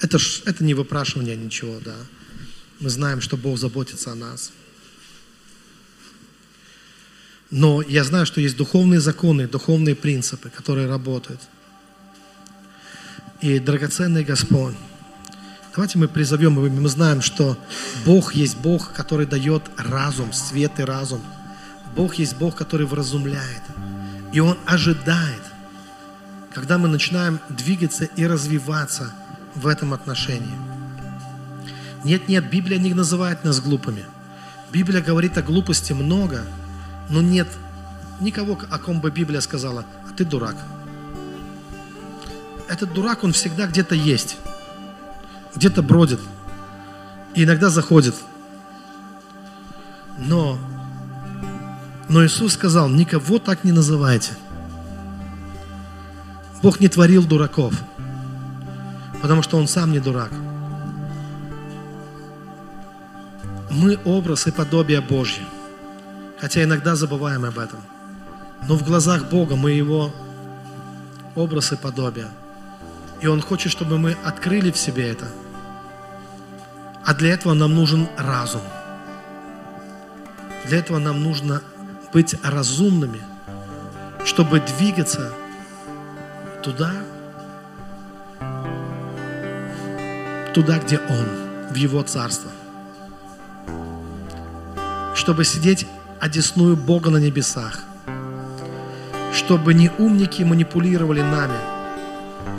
[0.00, 1.96] Это, ж, это не выпрашивание ничего, да.
[2.78, 4.52] Мы знаем, что Бог заботится о нас.
[7.50, 11.40] Но я знаю, что есть духовные законы, духовные принципы, которые работают.
[13.40, 14.74] И, драгоценный Господь,
[15.76, 17.56] давайте мы призовем мы знаем, что
[18.04, 21.20] Бог есть Бог, который дает разум, свет и разум.
[21.94, 23.62] Бог есть Бог, который вразумляет.
[24.32, 25.42] И Он ожидает,
[26.52, 29.12] когда мы начинаем двигаться и развиваться
[29.54, 30.58] в этом отношении.
[32.02, 34.04] Нет, нет, Библия не называет нас глупыми.
[34.72, 36.42] Библия говорит о глупости много–
[37.08, 37.48] но нет
[38.20, 40.56] никого, о ком бы Библия сказала, а ты дурак.
[42.68, 44.36] Этот дурак, он всегда где-то есть,
[45.56, 46.20] где-то бродит.
[47.34, 48.14] И иногда заходит.
[50.18, 50.58] Но,
[52.08, 54.32] но Иисус сказал, никого так не называйте.
[56.62, 57.74] Бог не творил дураков,
[59.20, 60.30] потому что Он сам не дурак.
[63.70, 65.44] Мы образ и подобие Божье,
[66.38, 67.80] хотя иногда забываем об этом.
[68.66, 70.14] Но в глазах Бога мы Его
[71.34, 72.28] образ и подобие.
[73.20, 75.26] И Он хочет, чтобы мы открыли в себе это.
[77.06, 78.62] А для этого нам нужен разум.
[80.66, 81.62] Для этого нам нужно
[82.12, 83.20] быть разумными,
[84.24, 85.32] чтобы двигаться
[86.64, 86.92] туда,
[90.52, 91.26] туда, где Он,
[91.70, 92.50] в Его Царство.
[95.14, 95.86] Чтобы сидеть
[96.18, 97.84] одесную Бога на небесах.
[99.32, 101.58] Чтобы не умники манипулировали нами,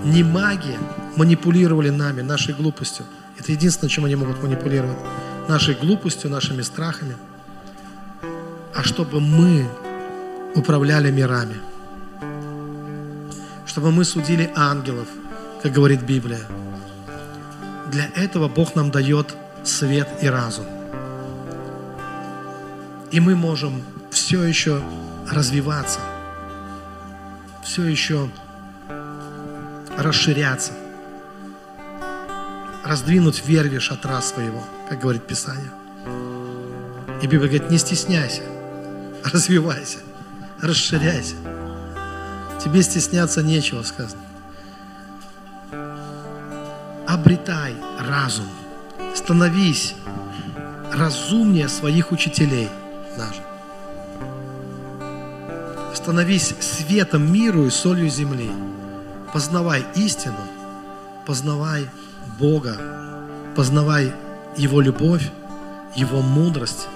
[0.05, 0.77] не маги
[1.17, 3.05] манипулировали нами, нашей глупостью.
[3.39, 4.97] Это единственное, чем они могут манипулировать.
[5.47, 7.15] Нашей глупостью, нашими страхами.
[8.73, 9.67] А чтобы мы
[10.55, 11.55] управляли мирами.
[13.65, 15.07] Чтобы мы судили ангелов,
[15.61, 16.41] как говорит Библия.
[17.91, 20.65] Для этого Бог нам дает свет и разум.
[23.11, 24.81] И мы можем все еще
[25.29, 25.99] развиваться,
[27.63, 28.29] все еще
[29.97, 30.73] расширяться,
[32.87, 35.71] раздвинуть верви шатра своего, как говорит Писание.
[37.21, 38.43] И Библия говорит, не стесняйся,
[39.23, 39.99] развивайся,
[40.61, 41.35] расширяйся.
[42.63, 44.21] Тебе стесняться нечего, сказано.
[47.07, 48.47] Обретай разум,
[49.15, 49.95] становись
[50.93, 52.69] разумнее своих учителей
[53.17, 53.41] даже.
[55.93, 58.49] Становись светом миру и солью земли.
[59.33, 60.39] Познавай истину,
[61.25, 61.89] познавай
[62.39, 62.77] Бога,
[63.55, 64.13] познавай
[64.55, 65.29] Его любовь,
[65.95, 66.87] Его мудрость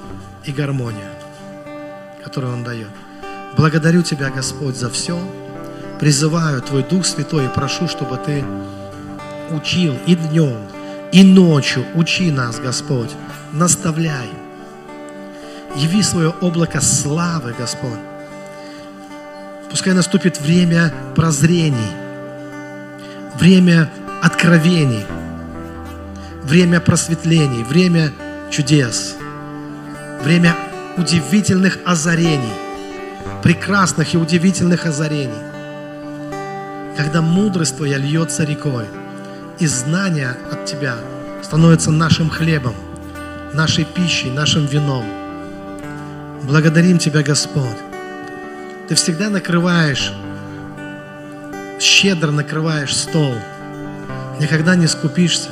[0.46, 1.12] и гармонию,
[2.24, 2.90] которую Он дает.
[3.58, 5.20] Благодарю Тебя, Господь, за все.
[6.00, 8.44] Призываю Твой Дух Святой и прошу, чтобы Ты
[9.52, 10.58] учил и днем,
[11.12, 11.86] и ночью.
[11.96, 13.12] Учи нас, Господь,
[13.52, 14.30] наставляй.
[15.76, 18.00] Яви свое облако славы, Господь.
[19.70, 21.92] Пускай наступит время прозрений,
[23.40, 23.90] время
[24.22, 25.06] откровений,
[26.44, 28.12] время просветлений, время
[28.52, 29.16] чудес,
[30.24, 30.56] время
[30.98, 32.54] удивительных озарений,
[33.44, 35.34] прекрасных и удивительных озарений,
[36.98, 38.86] когда мудрость Твоя льется рекой,
[39.60, 40.96] и знания от Тебя
[41.44, 42.76] становятся нашим хлебом,
[43.54, 45.06] нашей пищей, нашим вином.
[46.44, 47.78] Благодарим Тебя, Господь.
[48.88, 50.12] Ты всегда накрываешь
[51.82, 53.34] щедро накрываешь стол,
[54.40, 55.50] никогда не скупишься.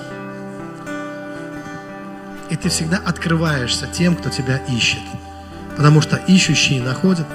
[2.49, 5.01] И ты всегда открываешься тем, кто тебя ищет.
[5.77, 7.27] Потому что ищущие находят,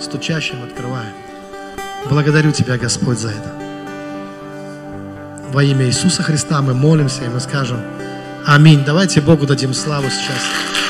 [0.00, 1.14] стучащим открывают.
[2.08, 3.52] Благодарю Тебя, Господь, за это.
[5.52, 7.80] Во имя Иисуса Христа мы молимся и мы скажем
[8.46, 8.84] Аминь.
[8.84, 10.85] Давайте Богу дадим славу сейчас.